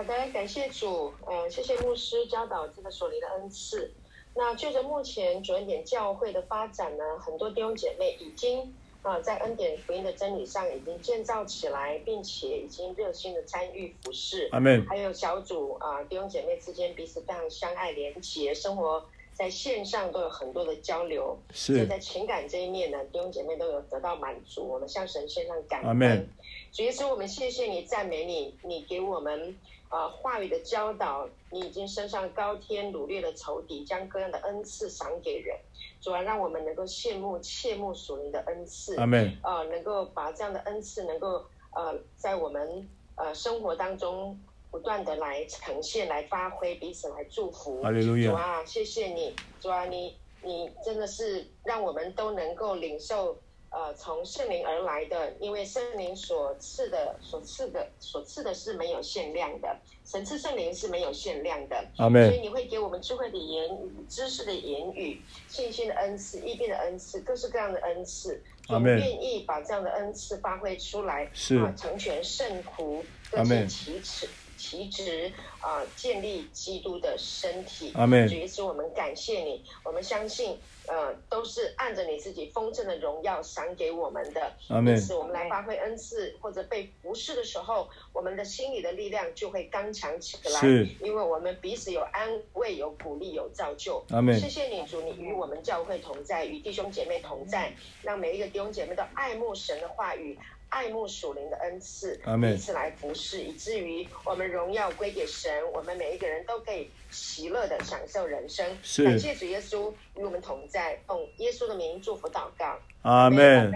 [0.01, 3.93] 好的，感谢主，呃，谢谢牧师教导这个所灵的恩赐。
[4.33, 8.73] 那就着目前主恩典教会的发展呢，很多弟兄姐妹已经
[9.03, 14.49] 啊，在恩典福音的真理上已经建造起来，并且已经热心的参与服侍。
[14.51, 14.83] 阿门。
[14.87, 19.05] 还有小组啊，弟兄姐妹之间彼此非常相爱连结，生活。
[19.33, 21.75] 在线上都有很多的交流，是。
[21.75, 24.67] 所以在情感这一面呢，弟兄姐妹都有得到满足。
[24.67, 25.87] 我们向神献上感恩。
[25.87, 26.27] 阿门。
[26.71, 29.53] 主耶稣，我们谢谢你，赞美你，你给我们啊、
[29.91, 35.55] 呃、话语的教导，你已经升上高天，掳掠的仇敌，将各样的恩赐赏给人。
[36.01, 38.95] 主啊，让我们能够羡慕、切慕属灵的恩赐。
[38.97, 39.37] 阿门。
[39.43, 41.45] 啊、呃，能够把这样的恩赐能够
[41.75, 44.39] 呃在我们呃生活当中。
[44.71, 47.81] 不断的来呈现、来发挥，彼此来祝福。
[47.81, 48.31] 哈利路亚。
[48.31, 53.37] 主啊，谢谢你，主啊，你你真的是让我们都能够领受，
[53.71, 61.85] 呃，从圣灵而来的，因为圣灵所赐的、所赐的、所赐的是没有限量的，神赐圣灵是没有限量的。
[61.95, 62.27] 阿门。
[62.27, 68.43] 所以你会给我们智慧的言语、知识的言语、信心的恩赐、医病的恩赐、各式各样的恩赐。
[68.67, 68.97] 我们。
[68.99, 74.27] 愿意把这样的恩赐发挥出来，是啊，成全圣徒，各尽其职。
[74.57, 77.93] 其职啊、呃，建立基督的身体。
[77.95, 78.27] 阿门。
[78.27, 80.55] 主耶稣，我们感谢你，我们相信，
[80.91, 84.51] 呃，都是按着你自己丰盛的荣耀赏给我们的。
[84.67, 90.59] 因此，我们来发挥恩赐或者被服侍的时候，我们的心里的力量就会刚强起来。
[90.59, 90.85] 是。
[90.99, 94.03] 因为我们彼此有安慰、有鼓励、有造就。
[94.09, 94.37] 阿门。
[94.37, 100.37] 谢谢你，主，你与我们教会同在，与弟兄姐妹同在，让每一个弟兄姐妹都爱慕神的话语。
[100.71, 108.65] 爱慕属灵的恩赐，彼此来服侍，以至于我们荣耀归给神，我们每一个人都可以喜乐的享受人生。
[108.81, 112.79] 是，感谢主耶稣与我们同在，奉耶稣的名祝福祷告。
[113.01, 113.71] 阿门。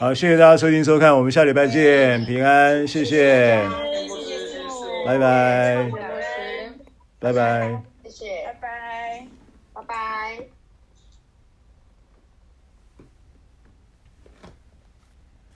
[0.00, 3.62] 好，谢谢大家收听收看，我们下礼拜见，平安，谢谢，
[5.06, 5.90] 拜拜，
[7.20, 9.26] 拜拜，谢谢，拜拜，
[9.74, 10.57] 拜拜。